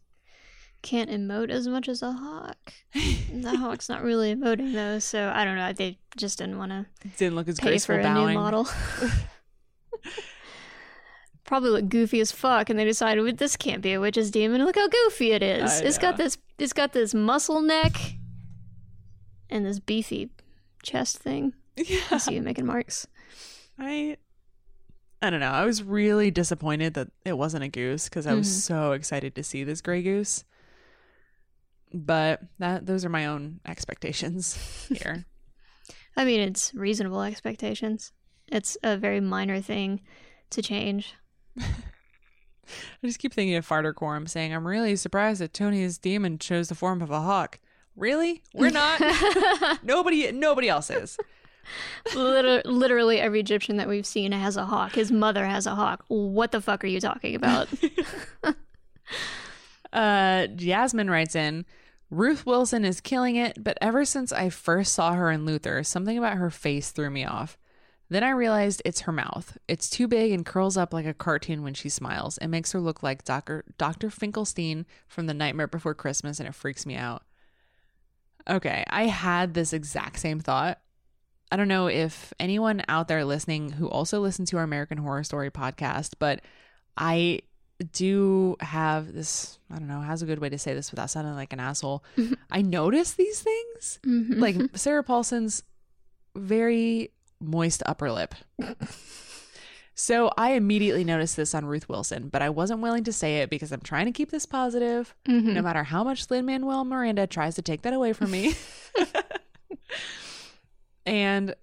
[0.83, 2.73] can't emote as much as a hawk.
[2.95, 5.73] the hawk's not really emoting though, so I don't know.
[5.73, 8.35] They just didn't want to Didn't look as pay graceful for a bowing.
[8.35, 8.69] new model.
[11.45, 14.65] Probably look goofy as fuck, and they decided well, this can't be a witch's daemon.
[14.65, 15.81] Look how goofy it is.
[15.81, 16.39] It's got this.
[16.59, 17.93] It's got this muscle neck
[19.51, 20.31] and this beefy
[20.83, 21.53] chest thing.
[21.79, 23.07] I Yeah, see you making marks.
[23.79, 24.17] I.
[25.21, 25.51] I don't know.
[25.51, 28.61] I was really disappointed that it wasn't a goose because I was Mhm.
[28.63, 30.43] so excited to see this gray goose.
[31.95, 35.25] But that those are my own expectations here.
[36.17, 38.13] I mean, it's reasonable expectations.
[38.49, 40.01] It's a very minor thing
[40.51, 41.15] to change.
[41.59, 46.69] I just keep thinking of Farder Coram saying, I'm really surprised that Tony's daemon chose
[46.69, 47.59] the form of a hawk.
[47.97, 48.43] Really?
[48.55, 49.01] We're not.
[49.83, 51.19] nobody nobody else is.
[52.15, 54.95] Liter- literally every Gyptian that we've seen has a hawk.
[54.95, 56.05] His mother has a hawk.
[56.09, 57.69] What the fuck are you talking about?
[59.93, 61.67] Uh Jasmine writes in,
[62.13, 66.19] Ruth Wilson is killing it, but ever since I first saw her in Luther, something
[66.19, 67.57] about her face threw me off.
[68.11, 69.57] Then I realized it's her mouth.
[69.67, 72.37] It's too big and curls up like a cartoon when she smiles.
[72.37, 73.65] It makes her look like Dr.
[73.79, 74.11] Dr.
[74.11, 77.23] Finkelstein from The Nightmare Before Christmas, and it freaks me out.
[78.47, 80.81] Okay, I had this exact same thought.
[81.51, 85.25] I don't know if anyone out there listening who also listens to our American Horror
[85.25, 86.43] Story podcast, but
[86.95, 87.41] I
[87.83, 91.35] do have this I don't know, how's a good way to say this without sounding
[91.35, 92.05] like an asshole.
[92.51, 93.99] I notice these things.
[94.07, 94.41] Mm-hmm.
[94.41, 95.63] Like Sarah Paulson's
[96.37, 97.11] very
[97.41, 98.35] moist upper lip.
[99.95, 103.51] so I immediately noticed this on Ruth Wilson, but I wasn't willing to say it
[103.51, 105.55] because I'm trying to keep this positive, mm-hmm.
[105.55, 108.55] no matter how much Lin Manuel Miranda tries to take that away from me.
[111.07, 111.55] and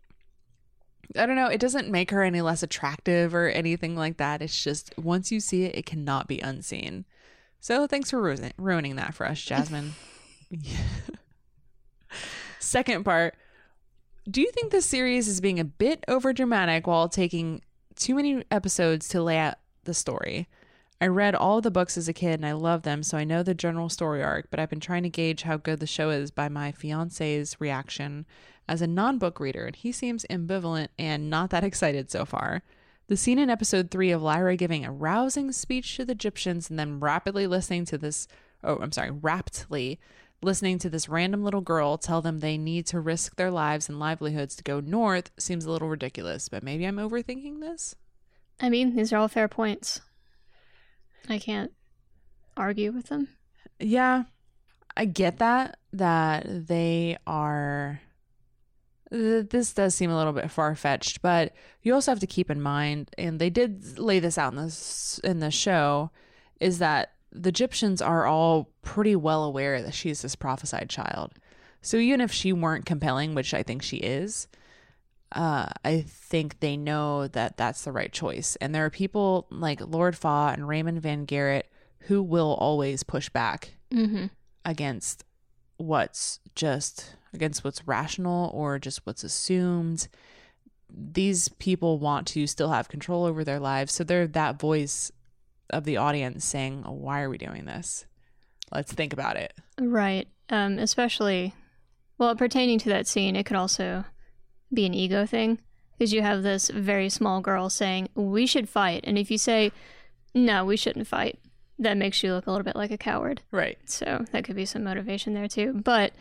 [1.18, 4.41] I don't know, it doesn't make her any less attractive or anything like that.
[4.41, 7.05] It's just once you see it, it cannot be unseen.
[7.60, 9.93] So thanks for ruining, ruining that for us, Jasmine.
[12.60, 13.36] Second part
[14.30, 17.62] Do you think this series is being a bit over dramatic while taking
[17.95, 19.55] too many episodes to lay out
[19.86, 20.47] the story?
[21.02, 23.41] I read all the books as a kid and I love them, so I know
[23.41, 26.30] the general story arc, but I've been trying to gauge how good the show is
[26.30, 28.26] by my fiance's reaction
[28.68, 32.64] as a non book reader, and he seems ambivalent and not that excited so far.
[33.08, 36.78] The scene in episode three of Lyra giving a rousing speech to the Gyptians and
[36.78, 38.28] then rapidly listening to this,
[38.64, 40.00] oh, I'm sorry, raptly
[40.41, 44.00] listening to this random little girl tell them they need to risk their lives and
[44.00, 47.95] livelihoods to go north seems a little ridiculous, but maybe I'm overthinking this?
[48.60, 50.02] I mean, these are all fair points.
[51.28, 51.72] I can't
[52.55, 53.28] argue with them.
[53.80, 54.24] Yeah,
[54.95, 58.01] I get that, that they are.
[59.11, 62.61] This does seem a little bit far fetched, but you also have to keep in
[62.61, 66.11] mind, and they did lay this out in this in the show,
[66.59, 71.34] is that the Gyptians are all pretty well aware that she's this prophesied child.
[71.82, 74.47] So even if she weren't compelling, which I think she is,
[75.32, 78.56] uh, I think they know that that's the right choice.
[78.58, 81.64] And there are people like Lord Faa and Raymond Van Gerrit
[82.04, 84.28] who will always push back Mm-hmm.
[84.66, 85.24] against
[85.78, 90.08] what's just against what's rational or just what's assumed.
[90.92, 93.94] These people want to still have control over their lives.
[93.94, 95.12] So they're that voice
[95.72, 98.06] of the audience saying, oh, Why are we doing this?
[98.72, 99.54] Let's think about it.
[99.80, 100.28] Right.
[100.50, 101.54] Um, especially,
[102.18, 104.06] well, pertaining to that scene, it could also
[104.74, 105.59] be an ego thing
[105.97, 109.01] because you have this very small girl saying, We should fight.
[109.05, 109.72] And if you say,
[110.34, 111.39] No, we shouldn't fight,
[111.78, 113.41] that makes you look a little bit like a coward.
[113.51, 113.78] Right.
[113.86, 115.74] So that could be some motivation there too.
[115.84, 116.13] But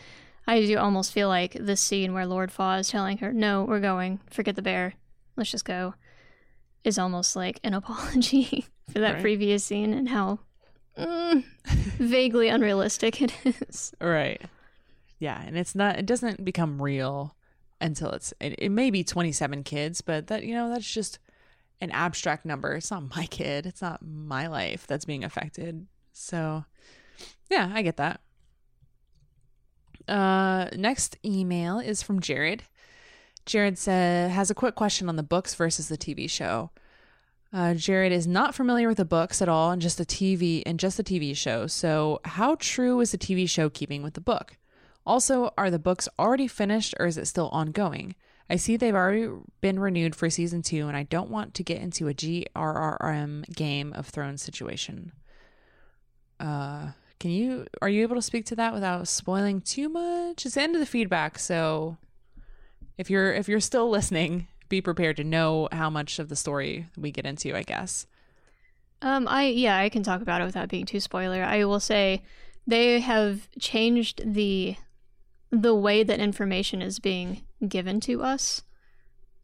[0.46, 3.80] I do almost feel like this scene where Lord Faa is telling her, No, we're
[3.80, 4.94] going, forget the bear,
[5.36, 5.94] let's just go,
[6.84, 9.20] is almost like an apology for that Right.
[9.22, 10.38] previous scene and how
[10.96, 11.44] mm,
[11.98, 13.92] vaguely unrealistic it is.
[14.00, 14.40] Right.
[15.18, 17.34] Yeah, and it's not it doesn't become real
[17.80, 21.18] until it's it, it may be 27 kids, but that you know that's just
[21.80, 22.74] an abstract number.
[22.74, 23.66] It's not my kid.
[23.66, 25.86] It's not my life that's being affected.
[26.12, 26.64] So,
[27.50, 28.20] yeah, I get that.
[30.06, 32.62] Uh next email is from Jared.
[33.46, 36.70] Jared says, has a quick question on the books versus the TV show.
[37.50, 40.78] Uh, Jared is not familiar with the books at all, and just the TV and
[40.78, 41.66] just the TV show.
[41.66, 44.58] So, how true is the TV show keeping with the book?
[45.08, 48.14] Also, are the books already finished, or is it still ongoing?
[48.50, 49.30] I see they've already
[49.62, 53.94] been renewed for season two, and I don't want to get into a GRRM Game
[53.94, 55.12] of Thrones situation.
[56.38, 56.88] Uh,
[57.18, 60.44] can you are you able to speak to that without spoiling too much?
[60.44, 61.96] It's the end of the feedback, so
[62.98, 66.86] if you're if you're still listening, be prepared to know how much of the story
[66.98, 68.06] we get into, I guess.
[69.00, 71.42] Um, I yeah, I can talk about it without being too spoiler.
[71.42, 72.22] I will say
[72.66, 74.76] they have changed the
[75.50, 78.62] the way that information is being given to us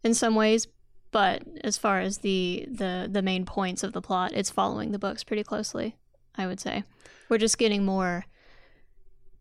[0.02, 0.66] in some ways,
[1.10, 4.98] but as far as the the the main points of the plot, it's following the
[4.98, 5.96] books pretty closely.
[6.36, 6.84] I would say
[7.28, 8.26] we're just getting more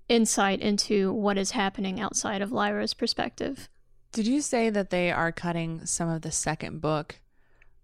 [0.08, 3.70] insight into what is happening outside of Lyra's perspective.
[4.12, 7.20] Did you say that they are cutting some of the second book,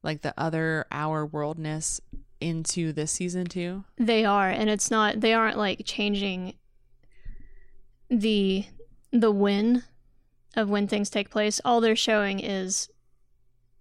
[0.04, 2.00] like the other our worldness,
[2.40, 3.84] into this season too?
[3.98, 5.22] They are, and it's not.
[5.22, 6.54] They aren't like changing
[8.10, 8.66] the
[9.12, 9.84] the when
[10.56, 11.62] of when things take place.
[11.64, 12.90] All they're showing is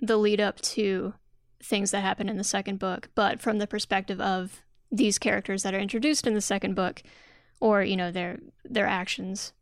[0.00, 1.14] the lead up to
[1.62, 5.74] things that happen in the second book, but from the perspective of these characters that
[5.74, 7.02] are introduced in the second book,
[7.60, 9.52] or you know their their actions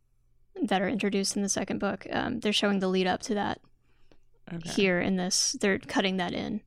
[0.61, 2.05] that are introduced in the second book.
[2.11, 3.59] Um, they're showing the lead up to that
[4.53, 4.69] Okay.
[4.69, 5.57] here in this.
[5.59, 6.61] They're cutting that in,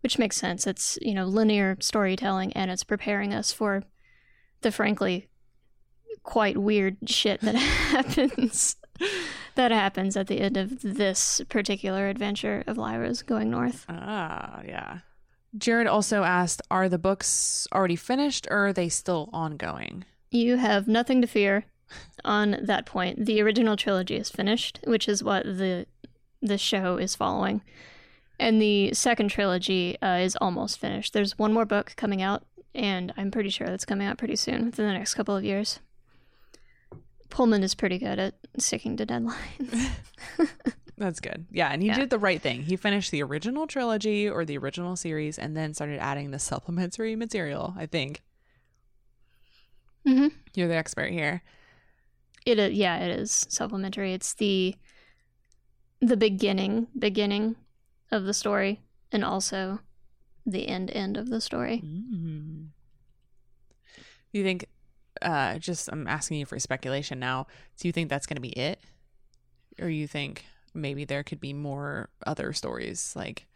[0.00, 0.66] which makes sense.
[0.66, 3.84] It's you know linear storytelling, and it's preparing us for
[4.62, 5.28] the frankly
[6.26, 8.76] quite weird shit that happens
[9.54, 13.86] That happens at the end of this particular adventure of Lyra's going north.
[13.88, 14.98] Ah, yeah.
[15.56, 20.86] Jared also asked, "Are the books already finished, or are they still ongoing?" You have
[20.86, 21.64] nothing to fear
[22.22, 23.24] on that point.
[23.24, 25.86] The original trilogy is finished, which is what the
[26.42, 27.62] the show is following,
[28.38, 31.14] and the second trilogy uh, is almost finished.
[31.14, 34.66] There's one more book coming out, and I'm pretty sure that's coming out pretty soon,
[34.66, 35.80] within the next couple of years.
[37.30, 39.90] Pullman is pretty good at sticking to deadlines.
[40.98, 41.46] That's good.
[41.50, 41.96] Yeah, and he Yeah.
[41.96, 42.62] did the right thing.
[42.62, 47.14] He finished the original trilogy or the original series and then started adding the supplementary
[47.16, 48.22] material, I think.
[50.06, 50.28] mm-hmm.
[50.54, 51.42] You're the expert here.
[52.46, 54.12] It is, yeah, it is supplementary.
[54.12, 54.76] It's the
[56.00, 57.56] the beginning beginning
[58.12, 59.80] of the story and also
[60.46, 61.82] the end end of the story.
[61.84, 62.68] Mm.
[64.32, 64.66] You think
[65.26, 67.46] uh just I'm asking you for speculation now.
[67.78, 68.80] Do you think that's going to be it?
[69.80, 73.46] Or you think maybe there could be more other stories like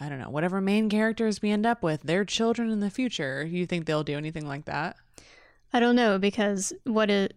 [0.00, 3.44] I don't know, whatever main characters we end up with, their children in the future.
[3.44, 4.96] You think they'll do anything like that?
[5.72, 7.34] I don't know because what it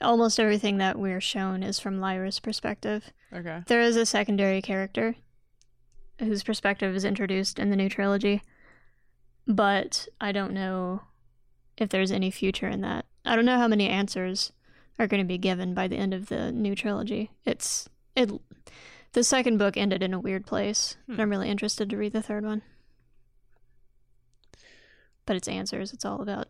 [0.00, 3.12] almost everything that we're shown is from Lyra's perspective.
[3.32, 3.62] Okay.
[3.66, 5.16] There is a secondary character
[6.18, 8.42] whose perspective is introduced in the new trilogy,
[9.46, 11.02] but I don't know
[11.78, 13.06] if there's any future in that.
[13.24, 14.52] I don't know how many answers
[14.98, 17.30] are going to be given by the end of the new trilogy.
[17.44, 18.30] It's it
[19.12, 20.96] the second book ended in a weird place.
[21.06, 22.62] and I'm really interested to read the third one.
[25.26, 25.92] But it's answers.
[25.92, 26.48] It's all about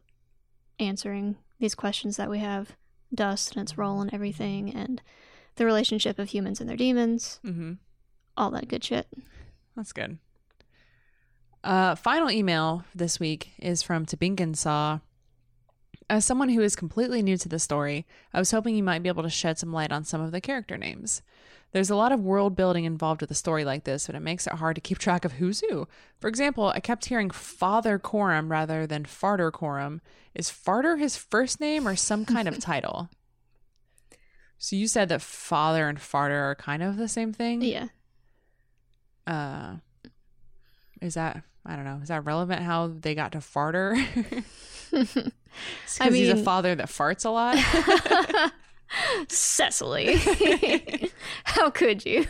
[0.79, 2.73] answering these questions that we have
[3.15, 5.03] dust and its role in everything and
[5.57, 7.77] the relationship of humans and their daemons Mhm.
[8.37, 9.07] all that good shit
[9.77, 10.19] That's good.
[11.63, 15.01] Uh, final email this week is from Tabinkinsaw.
[16.13, 18.05] As someone who is completely new to the story,
[18.35, 20.43] I was hoping you might be able to shed some light on some of the
[20.43, 21.23] character names.
[21.71, 24.47] There's a lot of world building involved with a story like this, but it makes
[24.47, 25.89] it hard to keep track of who's who.
[26.21, 30.03] For example, I kept hearing Father Coram rather than Farder Coram.
[30.35, 33.09] Is Farder his first name or some kind of title?
[34.59, 37.63] So you said that father and farter are kind of the same thing?
[37.63, 37.87] yeah
[39.27, 39.77] uh
[41.01, 43.97] is that i don't know is that relevant how they got to farter
[44.93, 45.33] because
[46.01, 48.53] I he's a father that farts a lot.
[49.29, 50.17] Cecily.
[51.45, 52.27] How could you?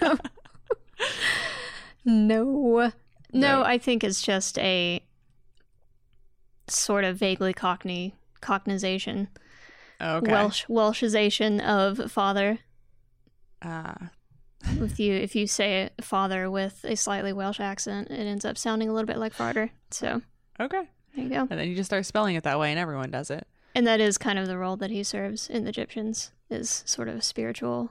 [2.04, 2.92] No.
[3.32, 5.00] No i think it's just a
[6.68, 9.28] sort of vaguely cockney cocknization
[10.00, 10.30] okay.
[10.30, 12.58] Welsh welshization of father.
[13.60, 13.94] Uh
[14.64, 18.88] if you if you say father with a slightly welsh accent it ends up sounding
[18.88, 20.22] a little bit like farter so.
[20.60, 23.10] Okay there you go and then you just start spelling it that way and everyone
[23.10, 26.30] does it and that is kind of the role that he serves in the Gyptians
[26.50, 27.90] is sort of a spiritual.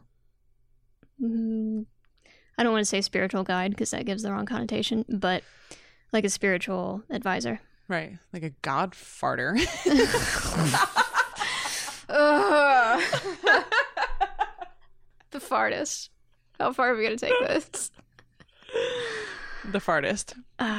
[1.20, 1.88] Mm,
[2.58, 5.44] I don't want to say spiritual guide because that gives the wrong connotation, but
[6.14, 7.62] like a spiritual advisor.
[7.88, 9.56] right like a god farter
[15.32, 16.10] the fartist.
[16.60, 17.90] How far are we gonna take this?
[19.72, 20.34] The fartest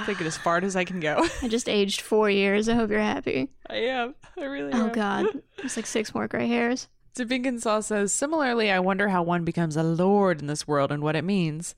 [0.06, 0.42] take it as ah.
[0.42, 2.68] far as i can go I just aged four years.
[2.68, 3.48] I hope you're happy.
[3.68, 5.26] i am i really Oh am God,
[5.58, 6.88] it's like six more gray hairs.
[7.14, 11.16] Tabinkinsaw says, similarly, I wonder how one becomes a lord in this world and what
[11.16, 11.74] it means.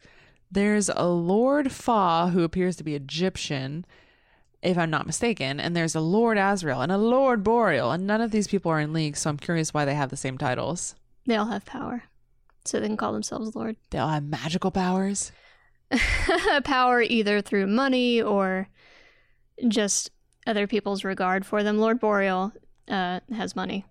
[0.50, 3.84] There's a Lord Faa who appears to be Gyptian,
[4.62, 8.20] if I'm not mistaken, and there's a Lord Asriel and a Lord Boreal, and none
[8.20, 10.94] of these people are in league, so I'm curious why they have the same titles.
[11.26, 12.04] They all have power,
[12.64, 13.76] so they can call themselves Lord.
[13.90, 15.32] They all have magical powers.
[16.64, 18.68] power either through money or
[19.68, 20.10] just
[20.46, 21.78] other people's regard for them.
[21.78, 22.52] Lord Boreal
[22.88, 23.84] uh, has money,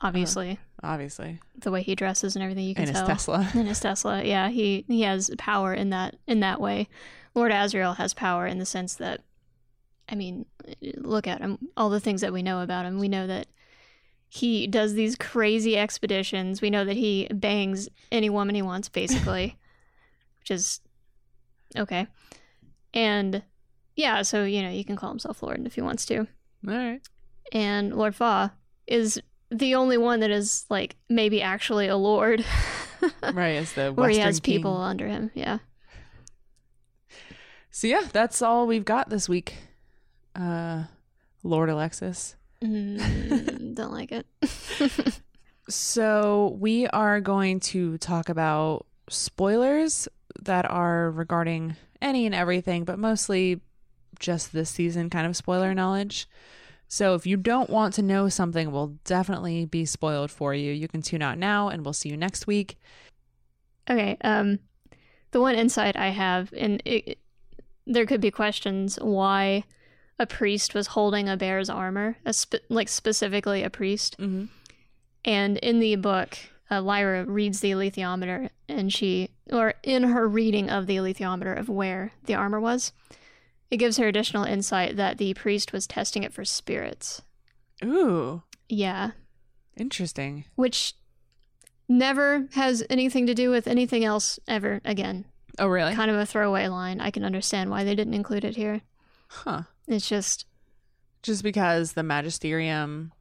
[0.00, 0.58] obviously.
[0.82, 1.40] Obviously.
[1.58, 3.08] The way he dresses and everything, you can And his tell.
[3.08, 3.50] Tesla.
[3.54, 6.88] And his Tesla, yeah, he he has power in that in that way.
[7.34, 9.20] Lord Asriel has power in the sense that,
[10.08, 10.46] I mean,
[10.96, 11.58] look at him.
[11.76, 13.46] All the things that we know about him, we know that
[14.28, 16.60] he does these crazy expeditions.
[16.60, 19.58] We know that he bangs any woman he wants, basically,
[20.40, 20.80] which is
[21.78, 22.06] okay.
[22.94, 23.42] And
[23.94, 26.18] yeah, so you know, you can call himself Lord if he wants to.
[26.20, 26.26] All
[26.74, 27.00] right.
[27.52, 28.50] And Lord Faa
[28.86, 29.20] is
[29.50, 32.44] the only one that is like maybe actually a lord,
[33.22, 34.56] Right, as the where he Western has king.
[34.56, 35.30] people under him.
[35.34, 35.58] Yeah.
[37.70, 39.56] So yeah, that's all we've got this week.
[40.34, 40.84] Uh
[41.42, 42.34] Lord Alexis.
[42.64, 44.26] Mm, don't like it.
[45.68, 50.06] So we are going to talk about spoilers
[50.42, 53.60] that are regarding any and everything, but mostly
[54.18, 56.28] just this season kind of spoiler knowledge.
[56.88, 60.88] So if you don't want to know something will definitely be spoiled for you, you
[60.88, 62.78] can tune out now and we'll see you next week.
[63.90, 64.16] Okay.
[64.22, 64.60] Um,
[65.32, 67.18] the one insight I have, and it,
[67.86, 69.64] there could be questions why
[70.18, 74.16] a priest was holding a bear's armor, a spe- like specifically a priest.
[74.18, 74.46] Mm-hmm.
[75.24, 76.38] And in the book,
[76.70, 81.68] uh, Lyra reads the alethiometer, and she, or in her reading of the alethiometer of
[81.68, 82.92] where the armor was,
[83.70, 87.22] it gives her additional insight that the priest was testing it for spirits.
[87.84, 89.12] Ooh, Yeah,
[89.76, 90.44] interesting.
[90.54, 90.94] which
[91.88, 95.24] never has anything to do with anything else ever again.
[95.58, 95.94] Oh, really?
[95.94, 97.00] Kind of a throwaway line.
[97.00, 98.80] I can understand why they didn't include it here.
[99.28, 99.62] Huh.
[99.86, 100.46] It's just,
[101.22, 103.12] Just because the magisterium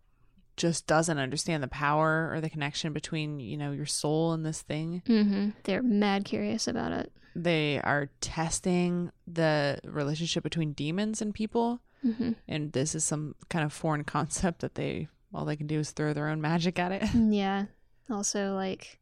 [0.57, 4.61] just doesn't understand the power or the connection between, you know, your soul and this
[4.61, 5.01] thing.
[5.07, 7.11] hmm they're mad curious about it.
[7.35, 11.81] They are testing the relationship between daemons and people.
[12.01, 15.79] hmm And this is some kind of foreign concept that they, all they can do
[15.79, 17.03] is throw their own magic at it.
[17.13, 17.65] Yeah.
[18.09, 18.99] Also, like,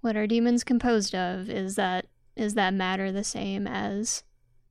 [0.00, 1.50] what are daemons composed of?
[1.50, 4.22] Is that is that matter the same as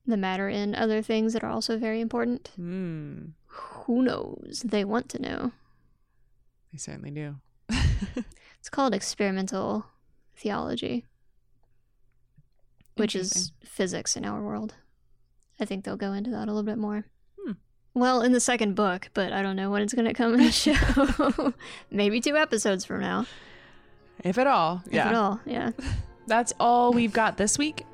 [0.06, 2.50] the matter in other things that are also very important?
[2.56, 3.26] Hmm.
[3.46, 4.62] Who knows?
[4.64, 5.52] They want to know.
[6.72, 7.36] They certainly do.
[8.60, 9.86] It's called experimental
[10.36, 11.06] theology,
[12.96, 14.74] which is physics in our world.
[15.58, 17.06] I think they'll go into that a little bit more.
[17.42, 17.52] Hmm.
[17.94, 20.40] Well, in the second book, but I don't know when it's going to come in
[20.40, 21.54] the show.
[21.90, 23.26] Maybe two episodes from now.
[24.22, 24.82] If at all.
[24.86, 25.08] If yeah.
[25.08, 25.40] at all.
[25.46, 25.70] Yeah.
[26.26, 27.86] That's all we've got this week.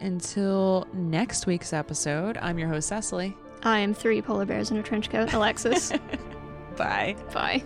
[0.00, 3.36] Until next week's episode, I'm your host, Cecily.
[3.62, 5.32] I am three polar bears in a trench coat.
[5.32, 5.92] Alexis.
[6.76, 7.16] Bye.
[7.32, 7.62] Bye.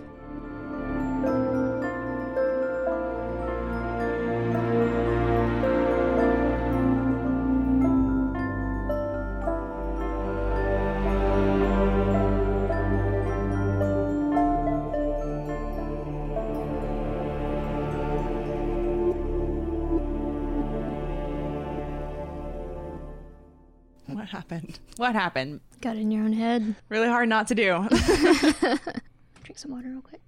[24.49, 24.79] Happened?
[24.97, 25.61] What happened?
[25.81, 26.75] Got in your own head.
[26.89, 27.87] Really hard not to do.
[29.43, 30.21] Drink some water real quick.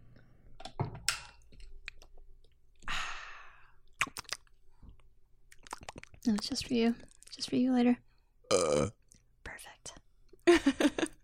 [6.26, 6.94] No, it's just for you.
[7.34, 7.98] Just for you later.
[8.52, 8.88] Uh.
[9.46, 9.94] Perfect.